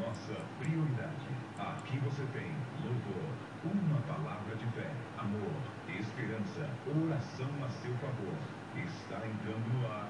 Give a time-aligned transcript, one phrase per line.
[0.00, 1.28] nossa prioridade.
[1.58, 2.50] Aqui você tem
[2.82, 3.28] louvor,
[3.64, 5.52] uma palavra de fé, amor,
[5.88, 8.34] esperança, oração a seu favor.
[8.76, 10.08] Está entrando no ar.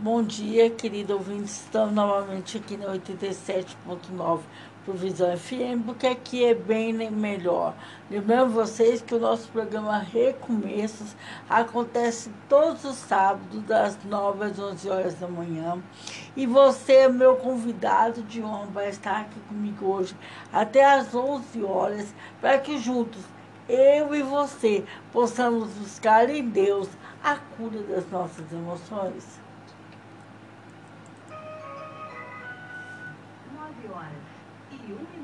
[0.00, 1.50] Bom dia, querido ouvinte.
[1.50, 4.42] Estamos novamente aqui no 87.9
[4.84, 7.74] Provisão FM, porque aqui é bem melhor.
[8.08, 11.16] Lembrando vocês que o nosso programa Recomeços
[11.50, 15.82] acontece todos os sábados, das 9 às 11 horas da manhã.
[16.36, 20.14] E você, meu convidado de honra, vai estar aqui comigo hoje
[20.52, 23.24] até às 11 horas, para que juntos,
[23.68, 26.88] eu e você, possamos buscar em Deus
[27.20, 29.47] a cura das nossas emoções.
[34.88, 35.17] E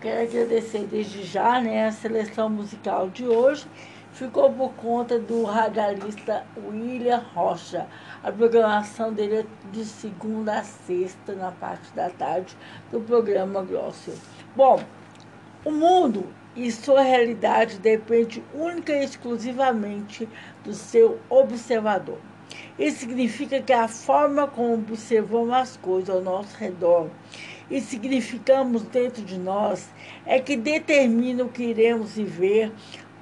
[0.00, 3.66] quero agradecer desde já né, a seleção musical de hoje.
[4.12, 7.86] Ficou por conta do radialista William Rocha.
[8.22, 12.56] A programação dele é de segunda a sexta, na parte da tarde,
[12.90, 14.12] do programa Grosso.
[14.54, 14.82] Bom,
[15.64, 20.26] o mundo e sua realidade depende única e exclusivamente
[20.64, 22.18] do seu observador.
[22.78, 27.08] Isso significa que a forma como observamos as coisas ao nosso redor
[27.70, 29.88] e significamos dentro de nós
[30.24, 32.72] é que determina o que iremos viver,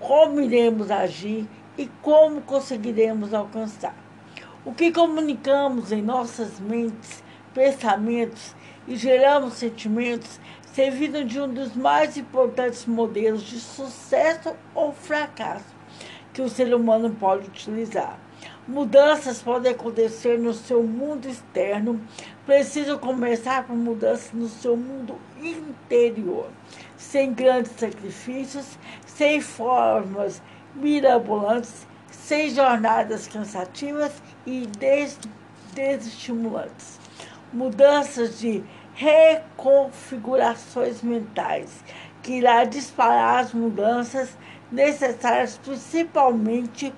[0.01, 1.47] como iremos agir
[1.79, 3.97] e como conseguiremos alcançar.
[4.65, 7.23] O que comunicamos em nossas mentes,
[7.55, 8.55] pensamentos
[8.87, 10.41] e geramos sentimentos
[10.73, 15.75] servindo de um dos mais importantes modelos de sucesso ou fracasso
[16.33, 18.19] que o ser humano pode utilizar.
[18.67, 22.01] Mudanças podem acontecer no seu mundo externo,
[22.47, 26.49] precisam começar por mudanças no seu mundo interior,
[26.97, 30.41] sem grandes sacrifícios, sem formas
[30.75, 34.13] mirabolantes, sem jornadas cansativas
[34.47, 35.19] e des
[35.75, 36.99] desestimulantes.
[37.53, 41.85] Mudanças de reconfigurações mentais,
[42.23, 44.31] que irá disparar as mudanças
[44.73, 46.95] necessárias, principalmente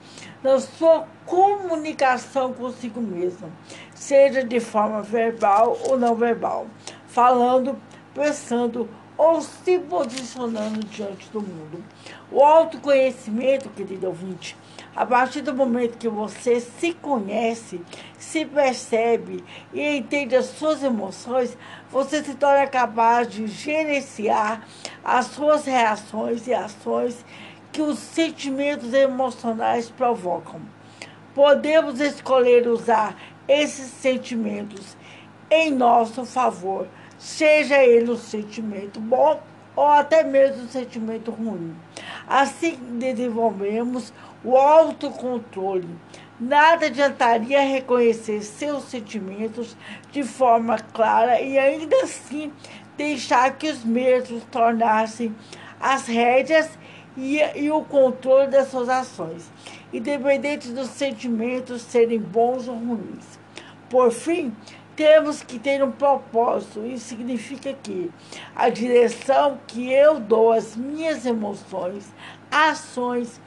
[0.46, 3.52] na sua comunicação consigo mesmo,
[3.92, 6.68] seja de forma verbal ou não verbal,
[7.08, 7.76] falando,
[8.14, 8.88] pensando
[9.18, 11.82] ou se posicionando diante do mundo.
[12.30, 14.56] O autoconhecimento, querido ouvinte,
[14.94, 17.80] a partir do momento que você se conhece,
[18.16, 19.42] se percebe
[19.74, 21.58] e entende as suas emoções,
[21.90, 24.64] você se torna capaz de gerenciar
[25.04, 27.24] as suas reações e ações
[27.76, 30.62] que os sentimentos emocionais provocam.
[31.34, 33.14] Podemos escolher usar
[33.46, 34.96] esses sentimentos
[35.50, 39.42] em nosso favor, seja ele um sentimento bom
[39.76, 41.76] ou até mesmo um sentimento ruim.
[42.26, 44.10] Assim desenvolvemos
[44.42, 45.86] o autocontrole.
[46.40, 49.76] Nada adiantaria reconhecer seus sentimentos
[50.10, 52.50] de forma clara e ainda assim
[52.96, 55.36] deixar que os mesmos tornassem
[55.78, 56.70] as rédeas
[57.16, 59.50] e, e o controle das suas ações,
[59.92, 63.38] independente dos sentimentos serem bons ou ruins.
[63.88, 64.54] Por fim,
[64.96, 66.84] temos que ter um propósito.
[66.84, 68.10] Isso significa que
[68.54, 72.12] a direção que eu dou às minhas emoções,
[72.50, 73.40] ações,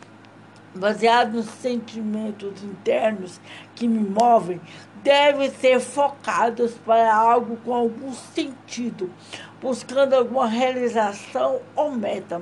[0.76, 3.42] baseado nos sentimentos internos
[3.76, 4.62] que me movem,
[5.04, 9.12] devem ser focados para algo com algum sentido,
[9.62, 12.42] buscando alguma realização ou meta.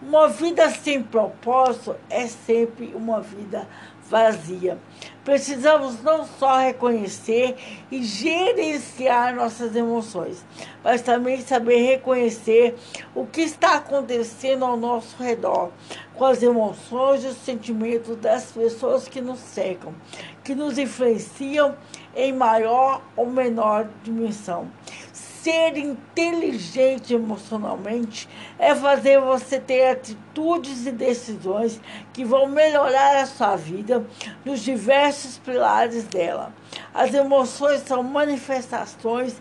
[0.00, 3.66] Uma vida sem propósito é sempre uma vida
[4.08, 4.78] vazia.
[5.24, 7.54] Precisamos não só reconhecer
[7.90, 10.44] e gerenciar nossas emoções,
[10.82, 12.74] mas também saber reconhecer
[13.14, 15.70] o que está acontecendo ao nosso redor,
[16.14, 19.94] com as emoções e os sentimentos das pessoas que nos cercam,
[20.42, 21.76] que nos influenciam
[22.18, 24.68] em maior ou menor dimensão.
[25.12, 31.80] Ser inteligente emocionalmente é fazer você ter atitudes e decisões
[32.12, 34.04] que vão melhorar a sua vida
[34.44, 36.52] nos diversos pilares dela.
[36.92, 39.40] As emoções são manifestações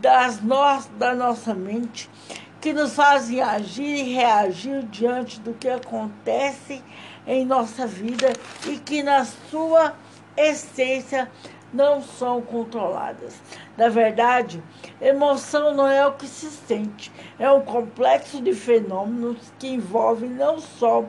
[0.00, 2.08] das no da nossa mente
[2.58, 6.82] que nos fazem agir e reagir diante do que acontece
[7.26, 8.32] em nossa vida
[8.66, 9.94] e que, na sua
[10.34, 11.30] essência,
[11.74, 13.40] não são controladas.
[13.76, 14.62] Na verdade,
[15.00, 20.60] emoção não é o que se sente, é um complexo de fenômenos que envolvem não
[20.60, 21.04] só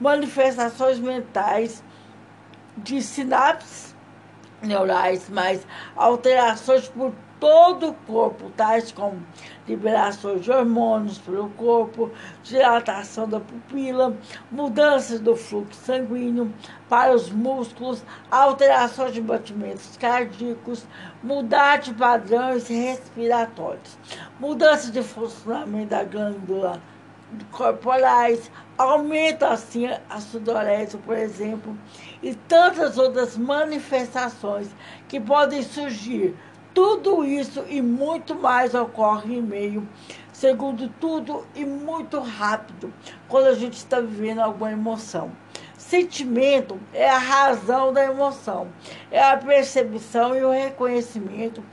[0.00, 1.84] manifestações mentais
[2.76, 3.94] de sinapses
[4.62, 9.22] neurais, mas alterações por todo o corpo, tais como
[9.68, 12.10] liberações de hormônios pelo corpo,
[12.42, 14.16] dilatação da pupila,
[14.50, 16.52] mudanças do fluxo sanguíneo
[16.88, 20.86] para os músculos, alterações de batimentos cardíacos,
[21.22, 23.98] mudar de padrões respiratórios,
[24.40, 26.80] mudança de funcionamento da glândula
[27.50, 31.76] corporais, aumenta assim a sudorese, por exemplo,
[32.22, 34.68] e tantas outras manifestações
[35.08, 36.36] que podem surgir
[36.76, 39.88] tudo isso e muito mais ocorre em meio,
[40.30, 42.92] segundo tudo e muito rápido,
[43.26, 45.32] quando a gente está vivendo alguma emoção.
[45.78, 48.68] Sentimento é a razão da emoção,
[49.10, 51.64] é a percepção e o reconhecimento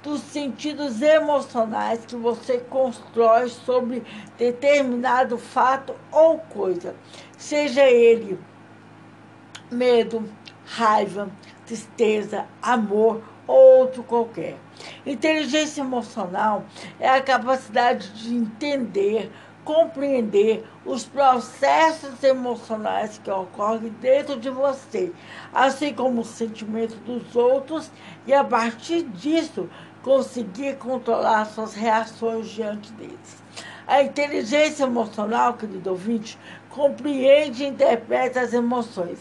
[0.00, 4.04] dos sentidos emocionais que você constrói sobre
[4.38, 6.94] determinado fato ou coisa,
[7.36, 8.38] seja ele
[9.68, 10.22] medo,
[10.64, 11.28] raiva,
[11.66, 14.56] tristeza, amor outro qualquer.
[15.04, 16.64] Inteligência emocional
[16.98, 19.30] é a capacidade de entender,
[19.64, 25.12] compreender os processos emocionais que ocorrem dentro de você,
[25.52, 27.90] assim como os sentimentos dos outros,
[28.26, 29.68] e a partir disso
[30.02, 33.42] conseguir controlar suas reações diante deles.
[33.86, 36.38] A inteligência emocional, querido ouvinte,
[36.70, 39.18] compreende e interpreta as emoções.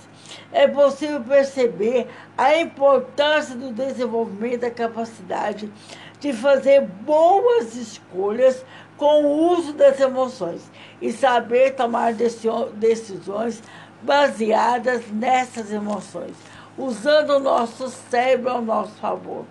[0.52, 2.08] É possível perceber
[2.38, 5.72] a importância do desenvolvimento da capacidade
[6.20, 8.64] de fazer boas escolhas
[8.96, 10.70] com o uso das emoções
[11.02, 13.64] e saber tomar decisões
[14.04, 16.36] baseadas nessas emoções,
[16.78, 19.46] usando o nosso cérebro ao nosso favor.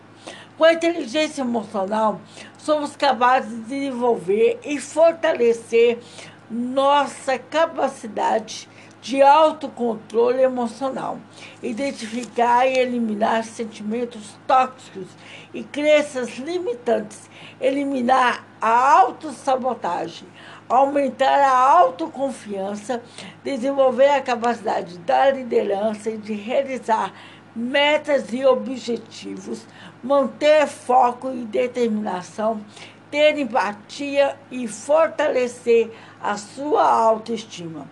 [0.57, 2.21] Com a inteligência emocional,
[2.59, 5.99] somos capazes de desenvolver e fortalecer
[6.49, 8.69] nossa capacidade
[9.01, 11.19] de autocontrole emocional,
[11.63, 15.09] identificar e eliminar sentimentos tóxicos
[15.55, 17.31] e crenças limitantes,
[17.61, 20.29] eliminar a autossabotagem,
[20.69, 23.03] aumentar a autoconfiança,
[23.43, 27.13] desenvolver a capacidade da liderança e de realizar
[27.57, 29.67] metas e objetivos,
[30.03, 32.61] manter foco e determinação,
[33.11, 35.91] ter empatia e fortalecer
[36.23, 37.89] a sua autoestima.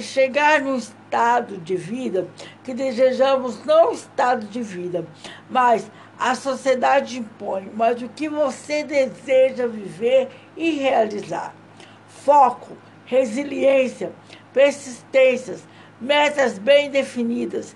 [0.00, 2.28] Chegar no estado de vida
[2.62, 5.06] que desejamos, não estado de vida,
[5.50, 11.54] mas a sociedade impõe, mas o que você deseja viver e realizar.
[12.06, 14.12] Foco, resiliência,
[14.52, 15.66] persistências,
[16.00, 17.74] metas bem definidas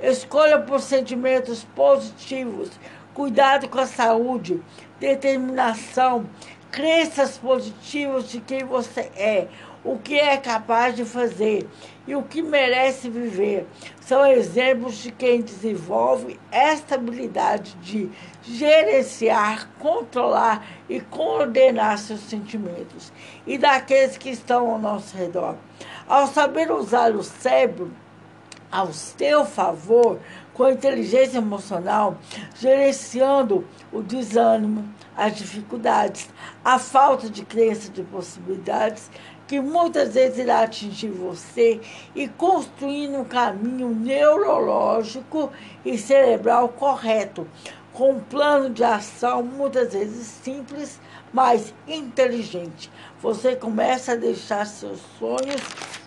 [0.00, 2.70] Escolha por sentimentos positivos,
[3.14, 4.60] cuidado com a saúde,
[4.98, 6.26] determinação,
[6.70, 9.48] crenças positivas de quem você é,
[9.84, 11.68] o que é capaz de fazer
[12.06, 13.66] e o que merece viver.
[14.00, 18.10] São exemplos de quem desenvolve esta habilidade de
[18.42, 23.12] gerenciar, controlar e coordenar seus sentimentos
[23.46, 25.56] e daqueles que estão ao nosso redor.
[26.08, 27.92] Ao saber usar o cérebro,
[28.70, 30.18] ao seu favor
[30.54, 32.16] com inteligência emocional,
[32.56, 36.28] gerenciando o desânimo, as dificuldades,
[36.64, 39.10] a falta de crença de possibilidades
[39.46, 41.80] que muitas vezes irá atingir você
[42.14, 45.52] e construindo um caminho neurológico
[45.84, 47.46] e cerebral correto,
[47.92, 51.00] com um plano de ação muitas vezes simples,
[51.32, 52.90] mas inteligente.
[53.20, 55.60] Você começa a deixar seus sonhos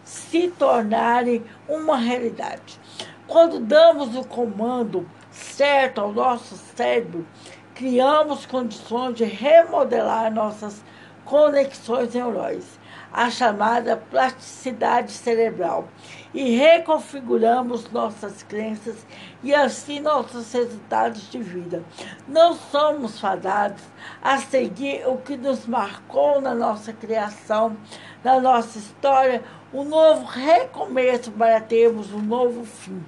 [0.04, 2.80] se tornarem uma realidade.
[3.28, 7.28] Quando damos o comando certo ao nosso cérebro,
[7.76, 10.82] criamos condições de remodelar nossas
[11.26, 12.80] conexões neurais,
[13.12, 15.90] a chamada plasticidade cerebral,
[16.34, 19.06] e reconfiguramos nossas crenças
[19.44, 21.84] e assim nossos resultados de vida.
[22.30, 23.84] Não somos fadados
[24.22, 27.76] a seguir o que nos marcou na nossa criação,
[28.24, 29.44] na nossa história
[29.74, 33.04] um novo recomeço para termos um novo fim.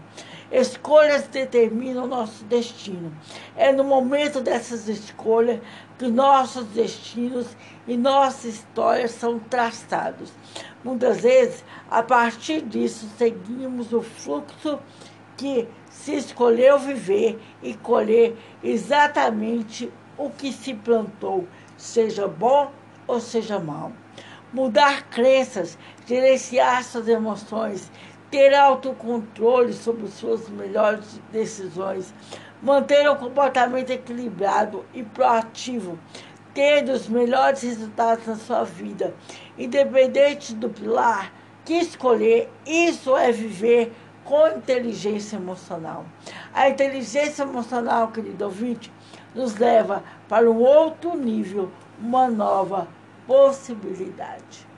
[0.52, 3.14] Escolhas determinam o nosso destino.
[3.56, 5.62] É no momento dessas escolhas
[5.98, 7.48] que nossos destinos
[7.88, 10.34] e nossa história são traçados.
[10.84, 14.80] Muitas vezes, a partir disso, seguimos o fluxo
[15.38, 22.72] que se escolheu viver e colher exatamente o que se plantou, seja bom
[23.08, 23.92] ou seja mal
[24.54, 27.92] mudar crenças, gerenciar suas emoções,
[28.32, 32.14] ter autocontrole sobre suas melhores decisões,
[32.62, 35.98] manter um comportamento equilibrado e proativo,
[36.54, 39.14] ter os melhores resultados na sua vida,
[39.58, 41.32] independente do pilar
[41.70, 43.94] que escolher, isso é viver
[44.26, 46.06] com inteligência emocional.
[46.54, 48.92] A inteligência emocional, querido ouvinte,
[49.36, 52.88] nos leva para um outro nível, uma nova
[53.30, 54.69] possibilidade.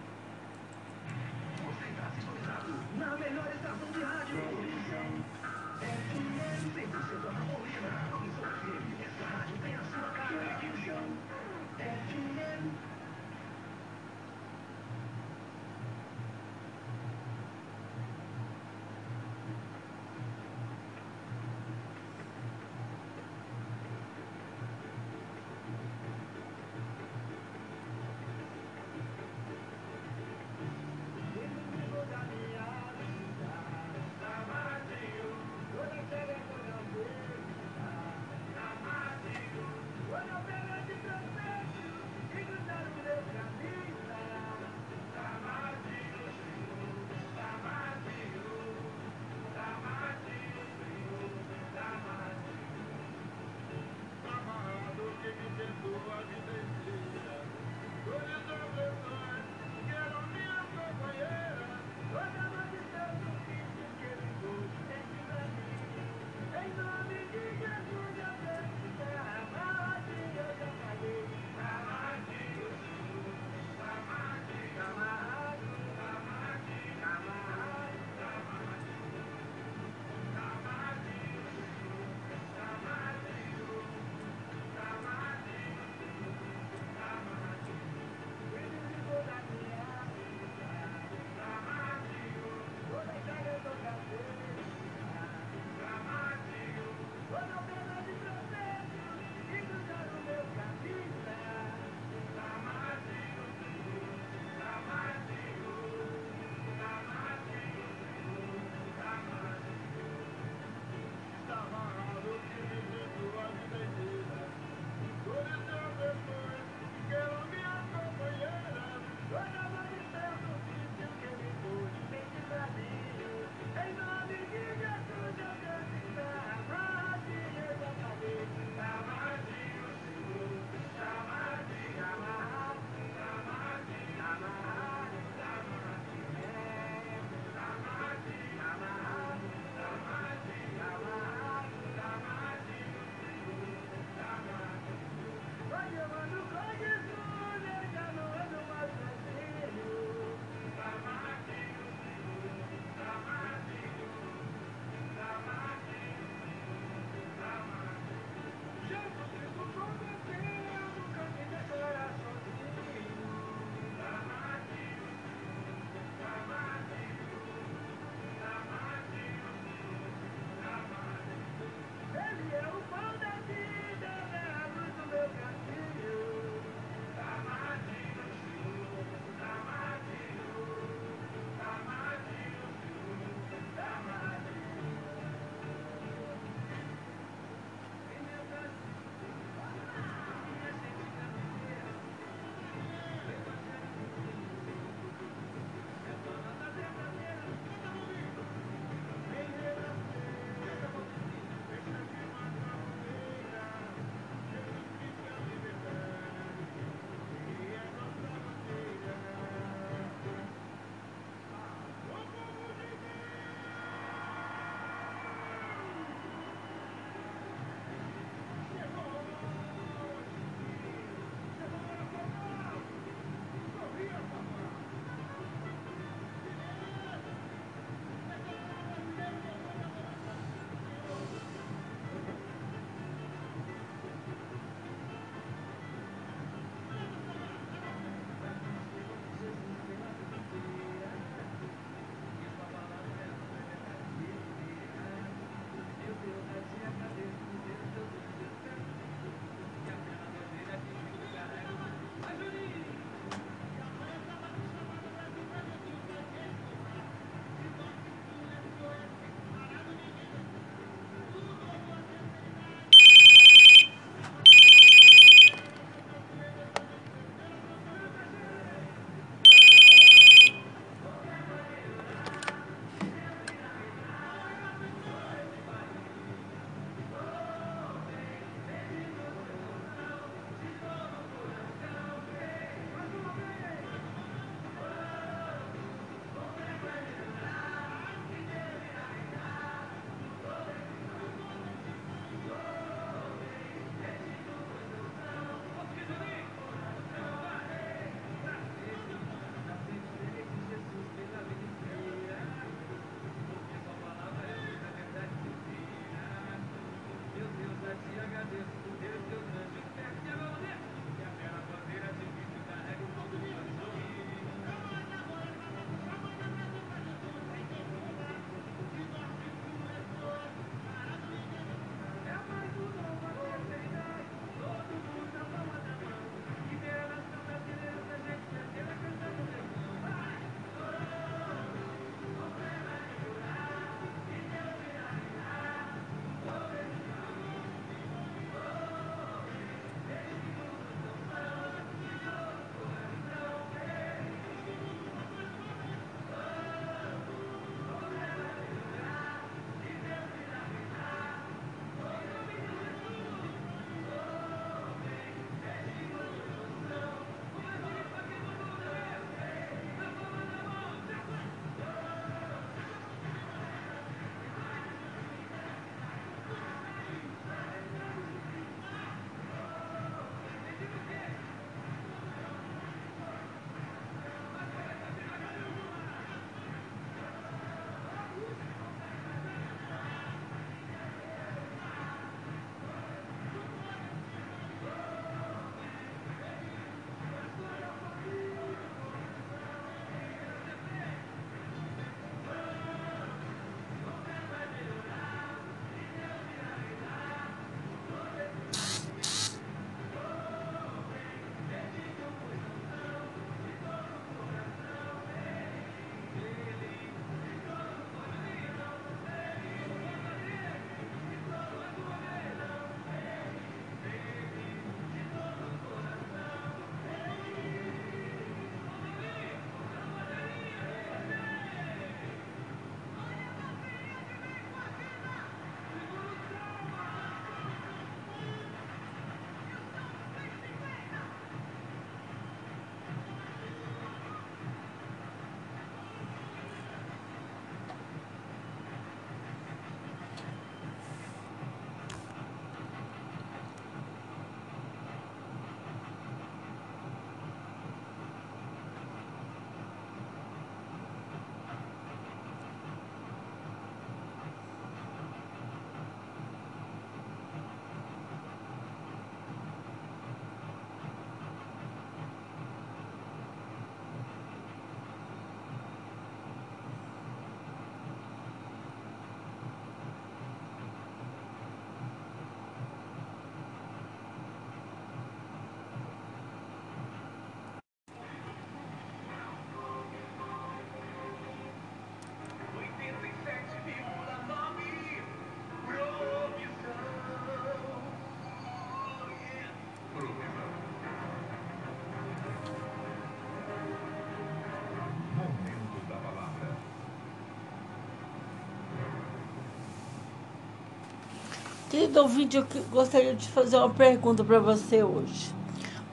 [501.91, 505.53] Querido ouvinte, eu gostaria de fazer uma pergunta para você hoje.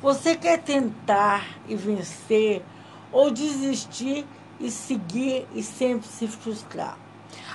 [0.02, 2.64] Você quer tentar e vencer
[3.12, 4.26] ou desistir
[4.58, 6.98] e seguir e sempre se frustrar?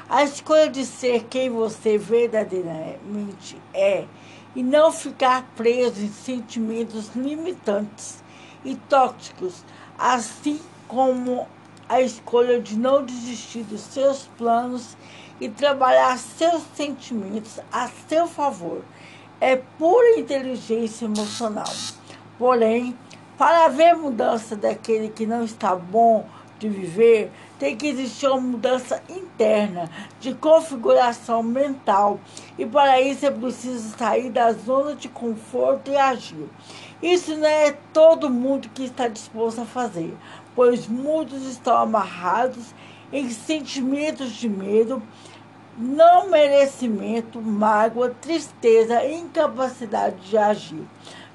[0.07, 4.05] A escolha de ser quem você verdadeiramente é
[4.55, 8.23] e não ficar preso em sentimentos limitantes
[8.63, 9.65] e tóxicos,
[9.99, 11.45] assim como
[11.89, 14.95] a escolha de não desistir dos seus planos
[15.39, 18.81] e trabalhar seus sentimentos a seu favor.
[19.39, 21.71] É pura inteligência emocional.
[22.37, 22.97] Porém,
[23.37, 26.25] para haver mudança daquele que não está bom
[26.59, 32.19] de viver, tem que existir uma mudança interna de configuração mental.
[32.57, 36.47] E para isso é preciso sair da zona de conforto e agir.
[37.01, 40.15] Isso não é todo mundo que está disposto a fazer,
[40.55, 42.73] pois muitos estão amarrados
[43.13, 45.01] em sentimentos de medo,
[45.77, 50.83] não merecimento, mágoa, tristeza incapacidade de agir.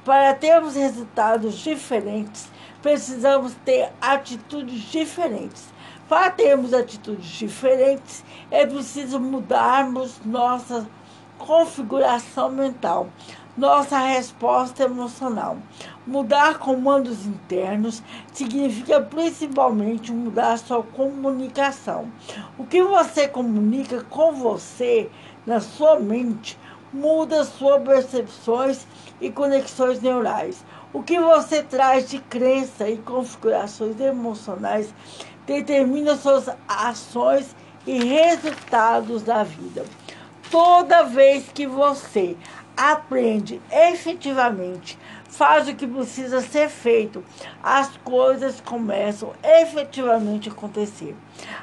[0.04, 2.50] Para termos resultados diferentes,
[2.82, 5.72] precisamos ter atitudes diferentes.
[6.08, 10.88] Para termos atitudes diferentes, é preciso mudarmos nossa
[11.38, 13.08] configuração mental,
[13.58, 15.58] nossa resposta emocional.
[16.06, 18.00] Mudar comandos internos
[18.32, 22.08] significa principalmente mudar sua comunicação.
[22.56, 25.10] O que você comunica com você
[25.44, 26.56] na sua mente
[26.92, 28.86] muda suas percepções
[29.20, 30.64] e conexões neurais.
[30.92, 34.94] O que você traz de crença e configurações emocionais
[35.44, 39.84] determina suas ações e resultados da vida.
[40.50, 42.34] Toda vez que você
[42.78, 44.96] aprende efetivamente,
[45.28, 47.24] faz o que precisa ser feito,
[47.60, 51.16] as coisas começam efetivamente a acontecer.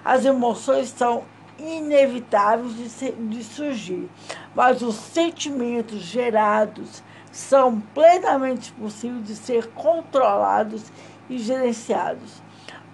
[0.04, 1.24] As emoções são
[1.58, 4.10] inevitáveis de, se- de surgir,
[4.54, 7.02] mas os sentimentos gerados
[7.32, 10.84] são plenamente possíveis de ser controlados
[11.30, 12.42] e gerenciados.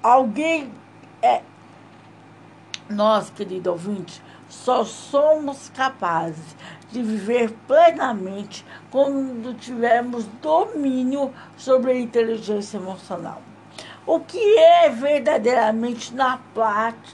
[0.03, 0.71] Alguém
[1.23, 1.41] é
[2.89, 6.57] nós, querido ouvinte, só somos capazes
[6.91, 13.41] de viver plenamente quando tivermos domínio sobre a inteligência emocional.
[14.05, 16.39] O que é verdadeiramente na,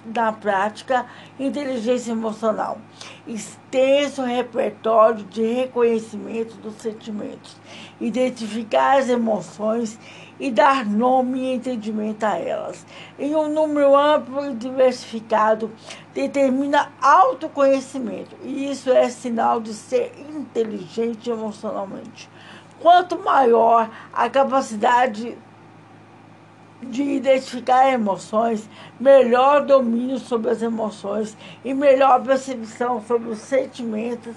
[0.06, 1.06] na prática
[1.40, 2.80] inteligência emocional?
[3.28, 7.56] Extenso repertório de reconhecimento dos sentimentos,
[8.02, 10.00] identificar as emoções
[10.40, 12.86] e dar nome e entendimento a elas.
[13.18, 15.72] Em um número amplo e diversificado,
[16.14, 22.30] determina autoconhecimento, e isso é sinal de ser inteligente emocionalmente.
[22.80, 25.38] Quanto maior a capacidade
[26.82, 28.70] de identificar emoções,
[29.00, 34.36] melhor domínio sobre as emoções e melhor percepção sobre os sentimentos,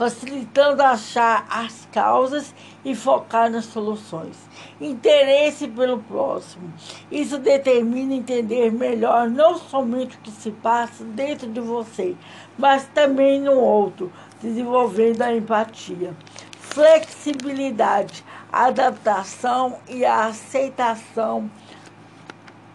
[0.00, 4.34] facilitando achar as causas e focar nas soluções.
[4.80, 6.72] Interesse pelo próximo.
[7.12, 12.16] Isso determina entender melhor não somente o que se passa dentro de você,
[12.56, 14.10] mas também no outro,
[14.40, 16.16] desenvolvendo a empatia.
[16.58, 21.50] Flexibilidade, adaptação e aceitação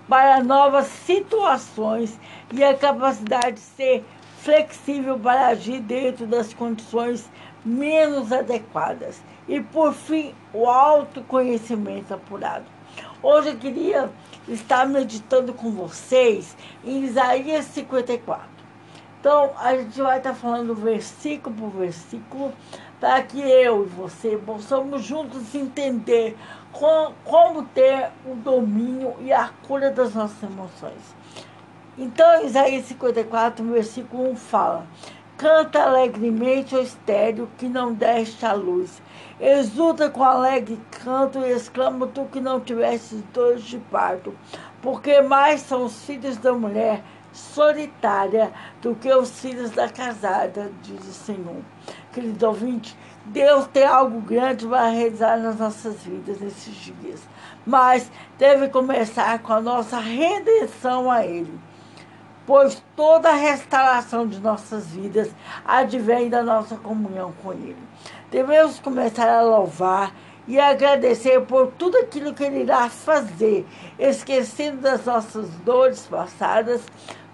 [0.07, 2.19] para novas situações
[2.51, 4.05] e a capacidade de ser
[4.37, 7.29] flexível para agir dentro das condições
[7.63, 9.21] menos adequadas.
[9.47, 12.65] E por fim, o autoconhecimento apurado.
[13.21, 14.09] Hoje eu queria
[14.47, 18.47] estar meditando com vocês em Isaías 54.
[19.19, 22.53] Então, a gente vai estar falando versículo por versículo,
[22.99, 26.37] para que eu e você possamos juntos entender
[26.71, 31.15] com- como ter o domínio e a cura das nossas emoções.
[31.97, 34.85] Então, Isaías 54, versículo 1 fala:
[35.37, 39.01] Canta alegremente o estéreo que não deste a luz.
[39.39, 44.33] Exulta com alegre canto e exclama tu que não tivesses dores de parto.
[44.81, 50.99] Porque mais são os filhos da mulher solitária do que os filhos da casada, diz
[50.99, 51.61] o Senhor.
[52.11, 57.21] Querido ouvinte, Deus tem algo grande para realizar nas nossas vidas nesses dias.
[57.65, 61.57] Mas deve começar com a nossa redenção a Ele
[62.45, 65.29] pois toda a restauração de nossas vidas
[65.65, 67.77] advém da nossa comunhão com Ele.
[68.31, 70.13] Devemos começar a louvar
[70.47, 73.65] e agradecer por tudo aquilo que Ele irá fazer,
[73.97, 76.81] esquecendo das nossas dores passadas,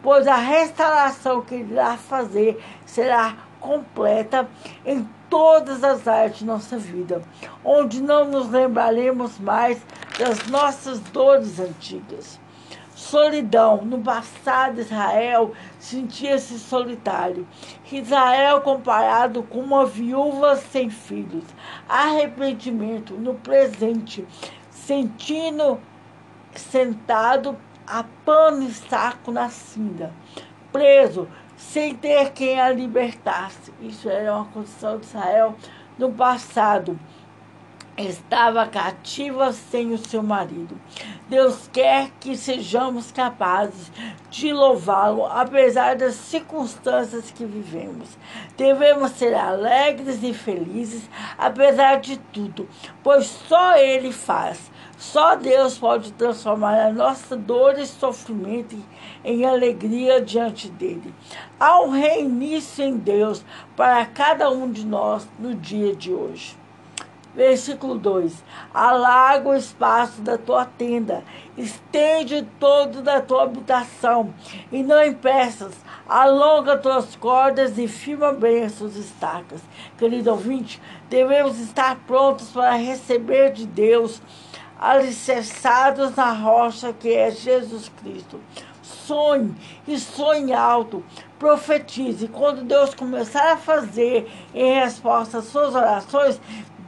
[0.01, 4.49] pois a restauração que Ele irá fazer será completa
[4.85, 7.21] em todas as áreas de nossa vida,
[7.63, 9.79] onde não nos lembraremos mais
[10.17, 12.40] das nossas dores antigas.
[13.01, 13.83] Solidão.
[13.83, 17.47] No passado, Israel sentia-se solitário.
[17.91, 21.43] Israel comparado com uma viúva sem filhos.
[21.89, 24.25] Arrependimento no presente,
[24.69, 25.79] sentindo
[26.55, 30.13] sentado a pano e saco na cinda,
[30.71, 33.73] preso, sem ter quem a libertasse.
[33.81, 35.55] Isso era uma condição de Israel
[35.97, 36.97] no passado
[37.97, 40.79] estava cativa sem o seu marido.
[41.29, 43.91] Deus quer que sejamos capazes
[44.29, 48.09] de louvá-lo, apesar das circunstâncias que vivemos.
[48.57, 52.67] Devemos ser alegres e felizes, apesar de tudo,
[53.03, 54.71] pois só Ele faz.
[54.97, 58.77] Só Deus pode transformar a nossa dor e sofrimento
[59.23, 61.13] em alegria diante dele.
[61.59, 63.43] Há um reinício em Deus
[63.75, 66.60] para cada um de nós no dia de hoje.
[67.33, 71.23] Versículo 2: Alarga o espaço da tua tenda,
[71.57, 74.33] estende todo da tua habitação,
[74.71, 75.73] e não impeças,
[76.07, 79.61] alonga tuas cordas e firma bem as suas estacas.
[79.97, 84.21] Querido ouvinte, devemos estar prontos para receber de Deus,
[84.77, 88.41] alicerçados na rocha que é Jesus Cristo.
[88.81, 89.55] Sonhe
[89.87, 91.03] e sonhe alto,
[91.39, 92.27] profetize.
[92.27, 96.39] Quando Deus começar a fazer em resposta às suas orações,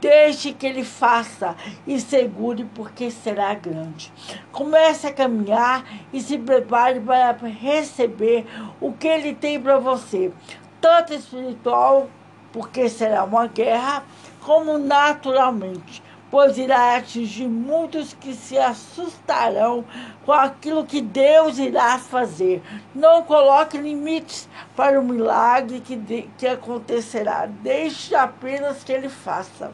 [0.04, 4.12] Deixe que ele faça e segure, porque será grande.
[4.52, 8.44] Comece a caminhar e se prepare para receber
[8.82, 10.30] o que ele tem para você,
[10.78, 12.10] tanto espiritual,
[12.52, 14.04] porque será uma guerra,
[14.42, 16.02] como naturalmente
[16.34, 19.84] pois irá atingir muitos que se assustarão
[20.26, 22.60] com aquilo que Deus irá fazer.
[22.92, 29.70] Não coloque limites para o milagre que, de, que acontecerá, deixe apenas que ele faça.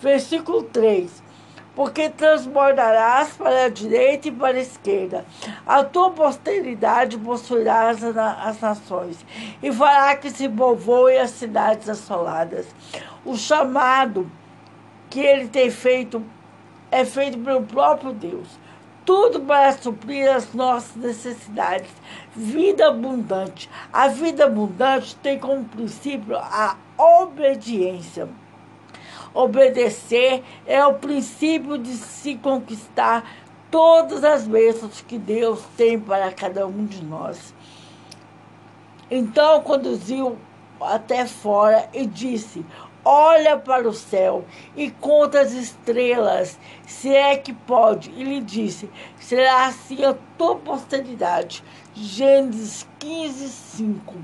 [0.00, 1.26] Versículo 3
[1.74, 5.26] porque transbordarás para a direita e para a esquerda.
[5.66, 9.18] A tua posteridade possuirá as, nações,
[9.62, 12.66] e fará que se povoem as cidades assoladas.
[13.26, 14.30] O chamado
[15.16, 16.22] que ele tem feito
[16.90, 18.48] é feito pelo próprio Deus.
[19.02, 21.90] Tudo para suprir as nossas necessidades.
[22.34, 23.70] Vida abundante.
[23.90, 28.28] A vida abundante tem como princípio a obediência.
[29.32, 33.24] Obedecer é o princípio de se conquistar
[33.70, 37.54] todas as bênçãos que Deus tem para cada um de nós.
[39.10, 40.36] Então conduziu
[40.78, 42.66] até fora e disse:
[43.06, 44.44] olha para o céu
[44.76, 48.10] e conta as estrelas, se é que pode.
[48.10, 48.90] E lhe disse:
[49.20, 51.62] será assim a tua posteridade.
[51.94, 54.14] Gênesis 15, 5.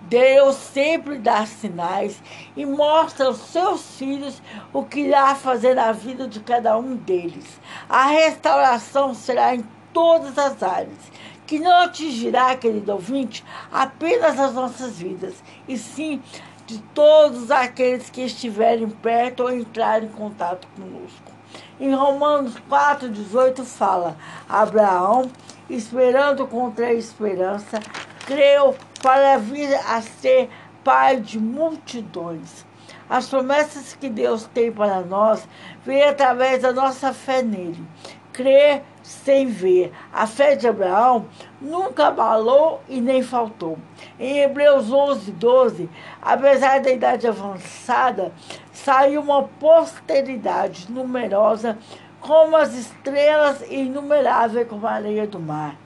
[0.00, 2.22] Deus sempre dá sinais
[2.56, 4.40] e mostra aos seus filhos
[4.72, 7.60] o que irá fazer na vida de cada um deles.
[7.88, 11.10] A restauração será em todas as áreas,
[11.46, 16.22] que não atingirá, querido ouvinte, apenas as nossas vidas, e sim
[16.66, 21.32] de todos aqueles que estiverem perto ou entrarem em contato conosco.
[21.78, 24.16] Em Romanos 4,18 fala:
[24.48, 25.30] Abraão,
[25.70, 27.80] esperando contra a esperança,
[28.26, 30.50] creu para vir a ser
[30.82, 32.66] pai de multidões.
[33.08, 35.46] As promessas que Deus tem para nós
[35.84, 37.86] vêm através da nossa fé nele.
[38.32, 39.92] Crer sem ver.
[40.12, 41.26] A fé de Abraão
[41.60, 43.78] nunca abalou e nem faltou.
[44.18, 45.88] Em Hebreus 11, 12,
[46.20, 48.32] apesar da idade avançada,
[48.72, 51.78] saiu uma posteridade numerosa
[52.20, 55.76] como as estrelas e inumerável como a areia do mar.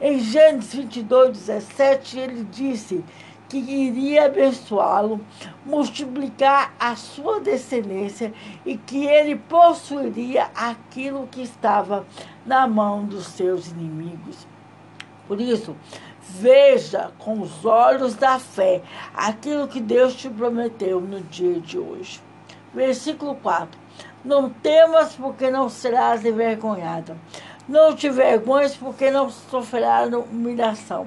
[0.00, 3.04] Em Gênesis 22, 17, ele disse
[3.50, 5.20] que iria abençoá-lo,
[5.66, 8.32] multiplicar a sua descendência
[8.64, 12.06] e que ele possuiria aquilo que estava
[12.44, 14.46] na mão dos seus inimigos.
[15.26, 15.76] Por isso,
[16.20, 18.82] veja com os olhos da fé
[19.14, 22.20] aquilo que Deus te prometeu no dia de hoje.
[22.74, 23.78] Versículo 4.
[24.24, 27.16] Não temas, porque não serás envergonhada.
[27.68, 31.06] Não te vergonhes, porque não sofrerás humilhação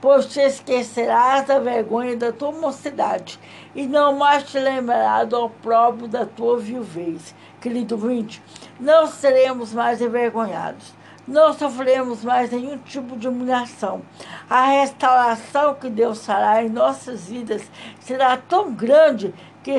[0.00, 3.38] pois te esquecerás da vergonha da tua mocidade,
[3.74, 7.34] e não mais te lembrarás do próprio da tua viuvez.
[7.60, 8.42] Querido vinte,
[8.78, 10.94] não seremos mais envergonhados,
[11.28, 14.02] não sofreremos mais nenhum tipo de humilhação.
[14.48, 17.62] A restauração que Deus fará em nossas vidas
[18.00, 19.72] será tão grande que,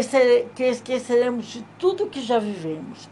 [0.55, 3.09] que esqueceremos de tudo que já vivemos.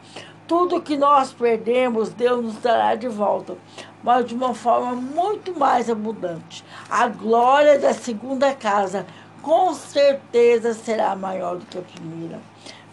[0.47, 3.55] Tudo que nós perdemos, Deus nos dará de volta
[4.03, 6.63] mas de uma forma muito mais abundante.
[6.89, 9.05] A glória da segunda casa
[9.41, 12.39] com certeza será maior do que a primeira.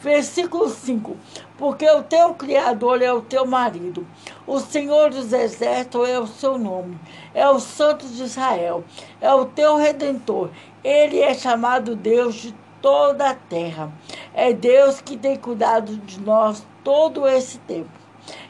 [0.00, 1.16] Versículo 5:
[1.56, 4.06] Porque o teu Criador é o teu marido,
[4.46, 6.98] O Senhor dos Exércitos é o seu nome,
[7.34, 8.84] é o Santo de Israel,
[9.20, 10.50] é o teu redentor.
[10.84, 13.90] Ele é chamado Deus de toda a terra.
[14.34, 17.90] É Deus que tem cuidado de nós todo esse tempo.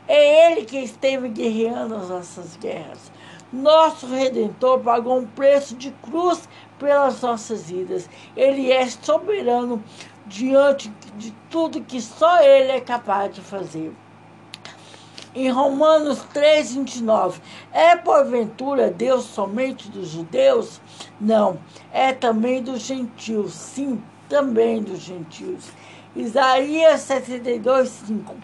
[0.08, 3.10] É Ele que esteve guerreando as nossas guerras.
[3.52, 8.10] Nosso Redentor pagou um preço de cruz pelas nossas vidas.
[8.36, 9.82] Ele é soberano
[10.26, 13.92] diante de tudo que só Ele é capaz de fazer.
[15.34, 20.80] Em Romanos 3, 29, é porventura Deus somente dos judeus?
[21.20, 21.58] Não,
[21.92, 25.64] é também dos gentios, sim, também dos gentios.
[26.16, 28.34] Isaías 72, 5.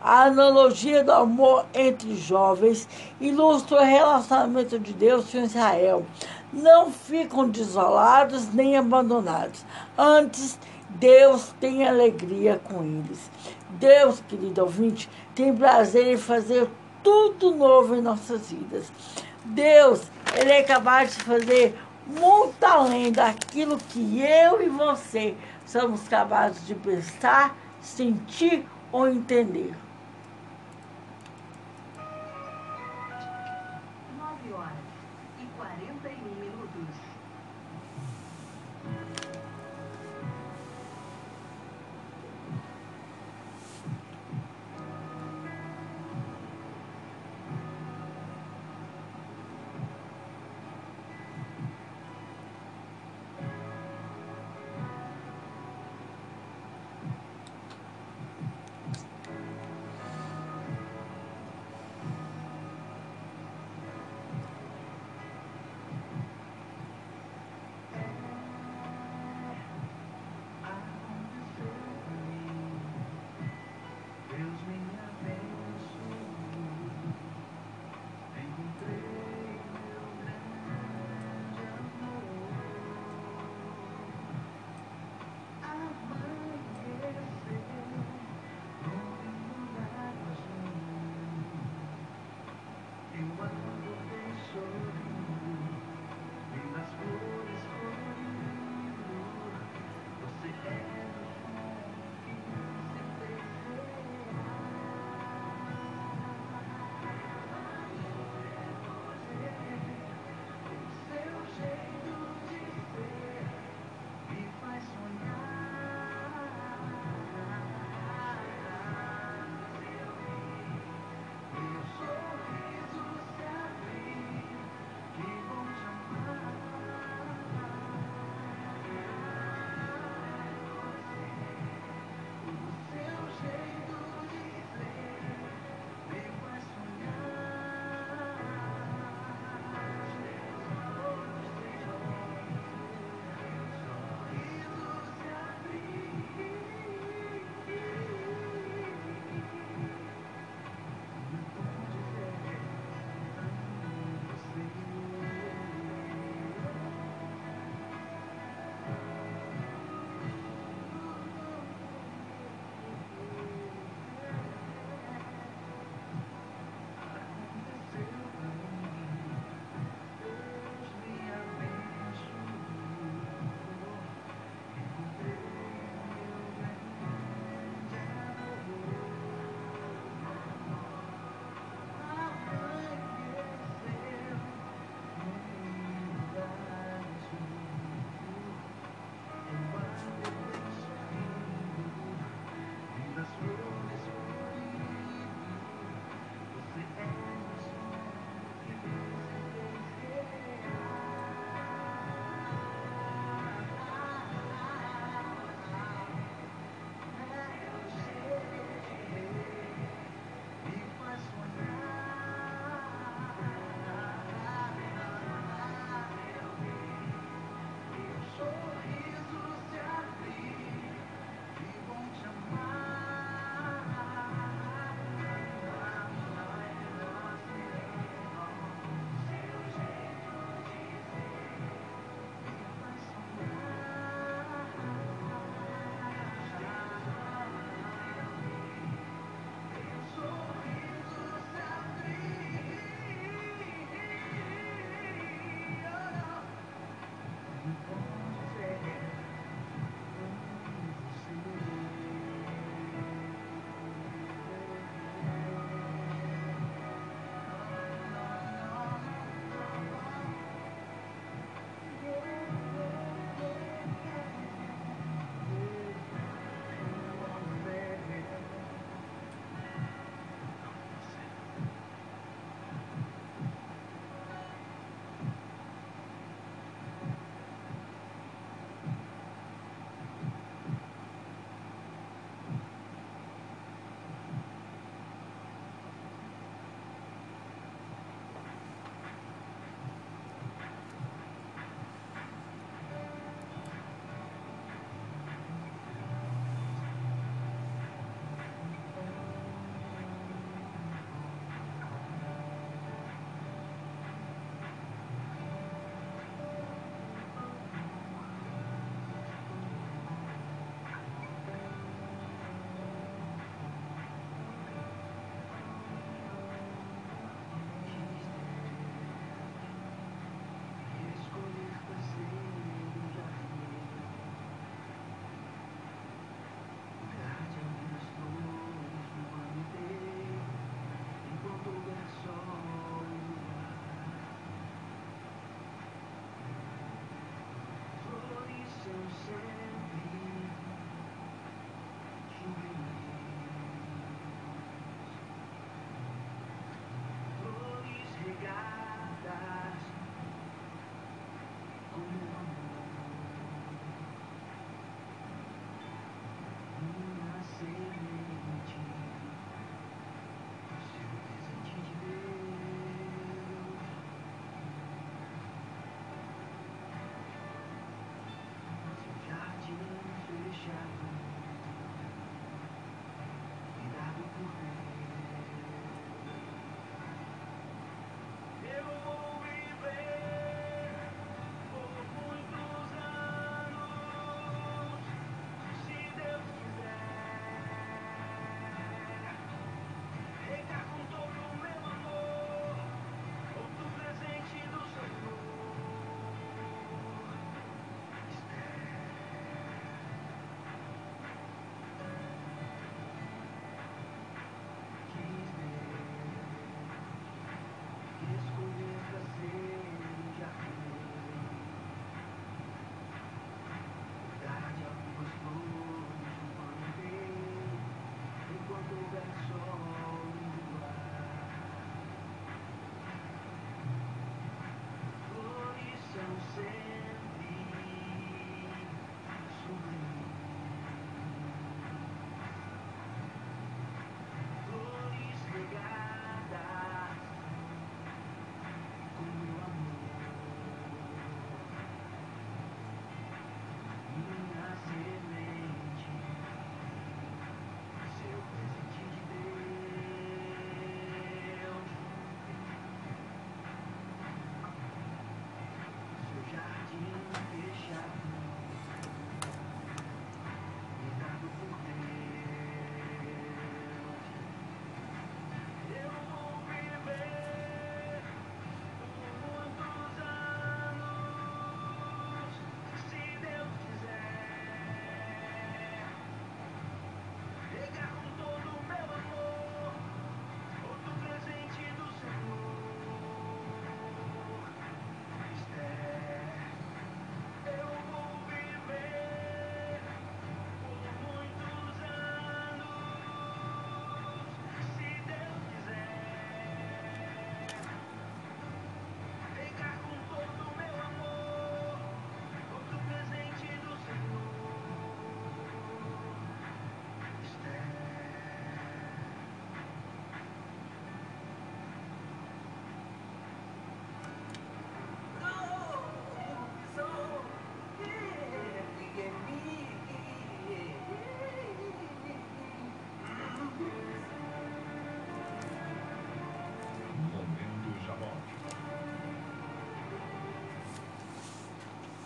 [0.00, 2.88] A analogia do amor entre jovens
[3.20, 6.04] ilustra o relacionamento de Deus com Israel.
[6.52, 9.64] Não ficam desolados nem abandonados.
[9.96, 10.58] Antes,
[10.96, 13.30] Deus tem alegria com eles.
[13.70, 16.68] Deus, querido ouvinte, tem prazer em fazer
[17.02, 18.92] tudo novo em nossas vidas.
[19.44, 20.02] Deus,
[20.36, 25.34] Ele é capaz de fazer muito além daquilo que eu e você
[25.64, 29.72] somos capazes de pensar, sentir ou entender.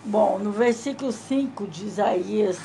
[0.06, 2.58] Bom, no versículo 5 de Isaías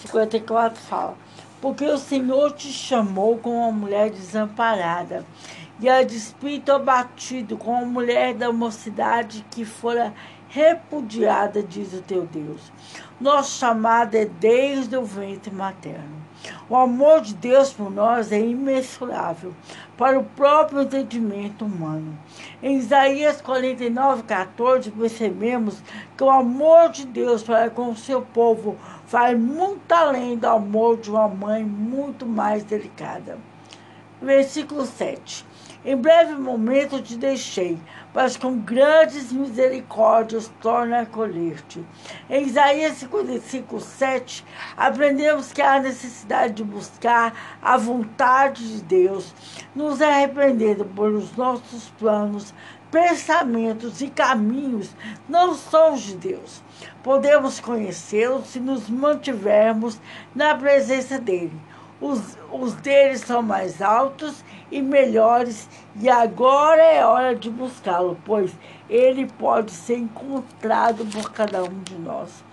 [0.00, 1.16] 54 fala:
[1.60, 5.24] Porque o Senhor te chamou como uma mulher desamparada,
[5.78, 10.12] e a despeito abatido, como uma mulher da mocidade que fora
[10.48, 12.72] repudiada, diz o teu Deus.
[13.20, 16.25] Nosso chamado é desde o ventre materno.
[16.68, 19.54] O amor de Deus por nós é imensurável
[19.96, 22.18] para o próprio entendimento humano.
[22.62, 25.82] Em Isaías 49, 14, percebemos
[26.16, 28.76] que o amor de Deus para com o seu povo
[29.08, 33.38] vai muito além do amor de uma mãe muito mais delicada.
[34.20, 35.44] Versículo 7.
[35.86, 37.78] Em breve momento te deixei,
[38.12, 41.80] mas com grandes misericórdias torna a colher-te.
[42.28, 44.44] Em Isaías 55, 7,
[44.76, 49.32] aprendemos que há necessidade de buscar a vontade de Deus,
[49.76, 52.52] nos arrependendo por os nossos planos,
[52.90, 54.90] pensamentos e caminhos
[55.28, 56.64] não são os de Deus.
[57.04, 60.00] Podemos conhecê-lo se nos mantivermos
[60.34, 61.56] na presença dele.
[62.00, 65.68] Os, os deles são mais altos e melhores,
[65.98, 68.52] e agora é hora de buscá-lo, pois
[68.88, 72.44] ele pode ser encontrado por cada um de nós.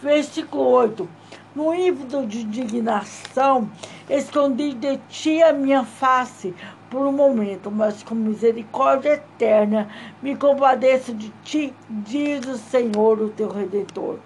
[0.00, 1.08] Versículo 8.
[1.54, 3.70] No ímpeto de indignação,
[4.08, 6.54] escondi de ti a minha face
[6.88, 9.88] por um momento, mas com misericórdia eterna
[10.22, 14.18] me compadeço de ti, diz o Senhor, o teu Redentor.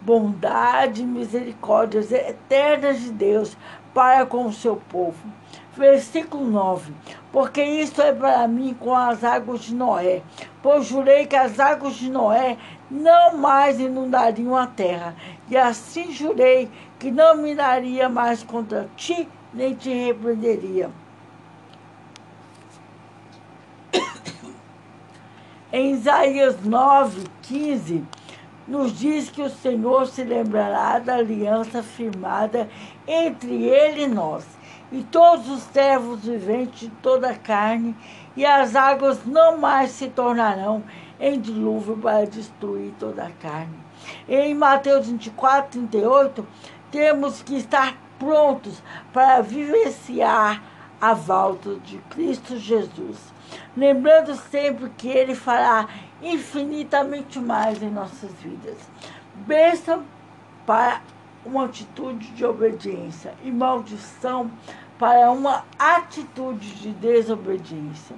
[0.00, 3.56] Bondade e misericórdias eternas de Deus
[3.94, 5.18] para com o seu povo
[5.74, 6.92] Versículo 9:
[7.32, 10.22] Porque isto é para mim com as águas de Noé,
[10.62, 12.58] pois jurei que as águas de Noé
[12.90, 15.16] não mais inundariam a terra,
[15.48, 20.90] e assim jurei que não miraria mais contra ti, nem te repreenderia.
[25.72, 28.04] Em Isaías 9, 15,
[28.66, 32.68] nos diz que o Senhor se lembrará da aliança firmada
[33.06, 34.44] entre ele e nós
[34.92, 37.96] e todos os servos viventes de toda a carne,
[38.36, 40.84] e as águas não mais se tornarão
[41.18, 43.74] em dilúvio para destruir toda a carne.
[44.28, 46.46] Em Mateus 24, 38,
[46.90, 48.82] temos que estar prontos
[49.12, 50.62] para vivenciar
[51.00, 53.31] a volta de Cristo Jesus.
[53.76, 55.88] Lembrando sempre que Ele fará
[56.22, 58.76] infinitamente mais em nossas vidas.
[59.34, 60.04] Bênção
[60.66, 61.00] para
[61.44, 64.50] uma atitude de obediência e maldição
[64.98, 68.14] para uma atitude de desobediência.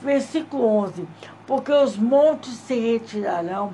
[0.00, 1.08] Versículo 11:
[1.46, 3.72] Porque os montes se retirarão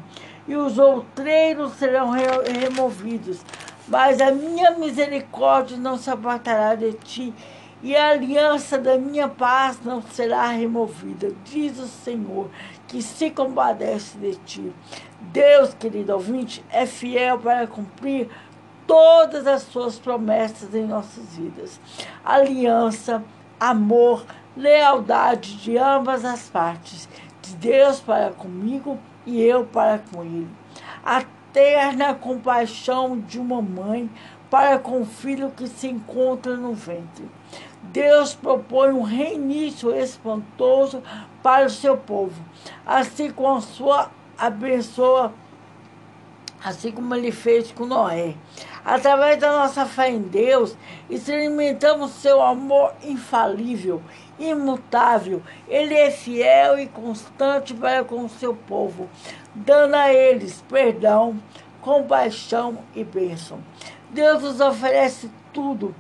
[0.49, 3.45] e os outreiros serão removidos,
[3.87, 7.35] mas a minha misericórdia não se apartará de ti,
[7.85, 12.49] e a aliança da minha paz não será removida, diz o Senhor,
[12.89, 14.73] que se compadece de ti.
[15.21, 18.31] Deus, querido ouvinte, é fiel para cumprir
[18.87, 21.79] todas as suas promessas em nossas vidas.
[22.25, 23.23] Aliança,
[23.61, 24.25] amor,
[24.57, 27.07] lealdade de ambas as partes,
[27.43, 30.49] de Deus para comigo e eu para com ele.
[31.05, 31.23] A
[31.53, 34.11] terna compaixão de uma mãe
[34.55, 37.29] para com o filho que se encontra no ventre.
[37.93, 41.03] Deus propõe um reinício espantoso
[41.43, 42.43] para o seu povo,
[42.85, 45.33] assim como a sua abençoa,
[46.65, 48.35] assim como ele fez com Noé.
[48.85, 50.77] Através da nossa fé em Deus,
[51.09, 54.03] experimentamos seu amor infalível,
[54.39, 55.43] imutável.
[55.69, 59.09] Ele é fiel e constante para com o seu povo,
[59.55, 61.41] dando a eles perdão,
[61.81, 63.59] compaixão e bênção.
[64.11, 65.95] Deus nos oferece tudo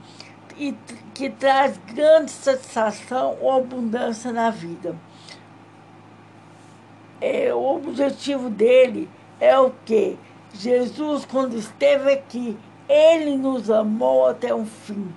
[0.57, 0.75] e
[1.15, 4.97] que traz grande satisfação ou abundância na vida.
[7.21, 9.09] É, o objetivo dele
[9.41, 10.19] é o que?
[10.53, 12.59] Jesus, quando esteve aqui,
[12.89, 15.09] ele nos amou até o fim.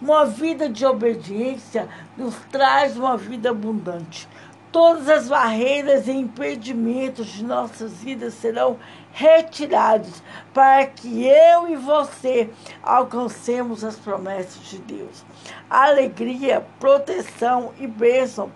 [0.00, 4.28] Uma vida de obediência nos traz uma vida abundante.
[4.72, 8.78] Todas as barreiras e impedimentos de nossas vidas serão
[9.12, 10.22] retirados
[10.54, 12.50] para que eu e você
[12.82, 15.24] alcancemos as promessas de Deus.
[15.72, 18.52] Alegria, proteção e bênção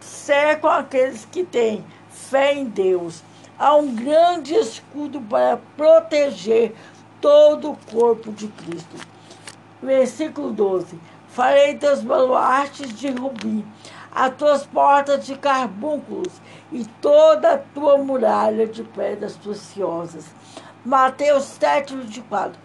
[0.00, 3.22] cercam aqueles que têm fé em Deus.
[3.58, 6.74] Há um grande escudo para proteger
[7.20, 8.96] todo o corpo de Cristo.
[9.82, 10.98] Versículo 12:
[11.28, 13.62] Farei teus baluartes de rubi,
[14.10, 16.32] as tuas portas de carbúnculos
[16.72, 20.24] e toda a tua muralha de pedras preciosas.
[20.82, 22.58] Mateus 7, 24.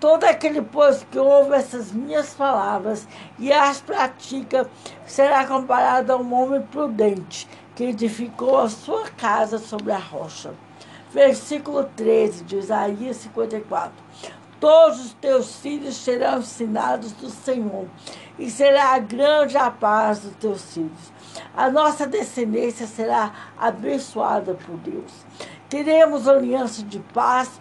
[0.00, 3.06] Todo aquele, pois, que ouve essas minhas palavras
[3.38, 4.70] e as pratica,
[5.04, 10.54] será comparado a um homem prudente que edificou a sua casa sobre a rocha.
[11.10, 13.92] Versículo 13 de Isaías 54.
[14.60, 17.86] Todos os teus filhos serão ensinados do Senhor,
[18.38, 21.12] e será grande a paz dos teus filhos.
[21.56, 25.12] A nossa descendência será abençoada por Deus.
[25.68, 27.60] Teremos aliança de paz,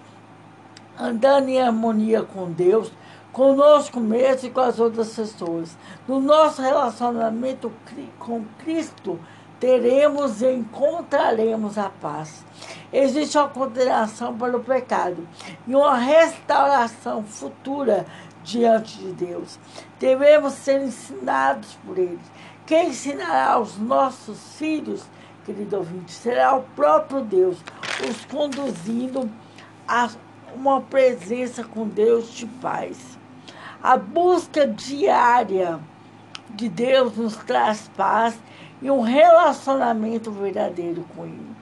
[0.99, 2.91] andando em harmonia com Deus,
[3.31, 5.77] conosco mesmo e com as outras pessoas.
[6.07, 7.71] No nosso relacionamento
[8.17, 9.19] com Cristo,
[9.59, 12.43] teremos e encontraremos a paz.
[12.91, 15.27] Existe uma condenação para o pecado
[15.67, 18.05] e uma restauração futura
[18.43, 19.59] diante de Deus.
[19.99, 22.19] Devemos ser ensinados por Ele.
[22.65, 25.05] Quem ensinará aos nossos filhos,
[25.45, 27.57] querido ouvinte, será o próprio Deus,
[28.09, 29.29] os conduzindo
[29.87, 30.09] a
[30.57, 32.97] uma presença com Deus de paz.
[33.81, 35.79] A busca diária
[36.49, 38.37] de Deus nos traz paz
[38.81, 41.55] e um relacionamento verdadeiro com Ele.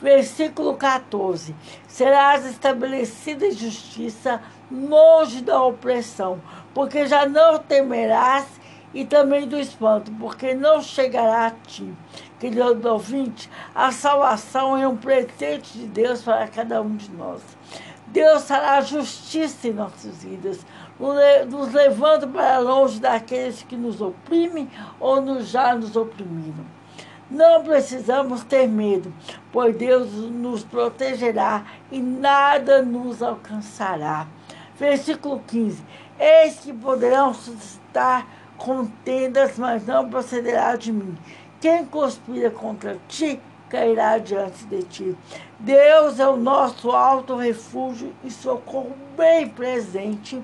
[0.00, 1.54] Versículo 14:
[1.86, 4.40] Serás estabelecida justiça
[4.72, 6.40] longe da opressão,
[6.72, 8.46] porque já não temerás
[8.94, 11.92] e também do espanto, porque não chegará a ti.
[12.40, 17.42] Querido ouvinte, a salvação é um presente de Deus para cada um de nós.
[18.10, 20.66] Deus fará justiça em nossas vidas,
[21.48, 26.64] nos levando para longe daqueles que nos oprimem ou nos já nos oprimiram.
[27.30, 29.14] Não precisamos ter medo,
[29.52, 34.26] pois Deus nos protegerá e nada nos alcançará.
[34.76, 35.80] Versículo 15:
[36.18, 38.26] Eis que poderão suscitar
[38.58, 41.16] contendas, mas não procederá de mim.
[41.60, 43.38] Quem conspira contra ti
[43.68, 45.16] cairá diante de ti.
[45.60, 50.42] Deus é o nosso alto refúgio e socorro bem presente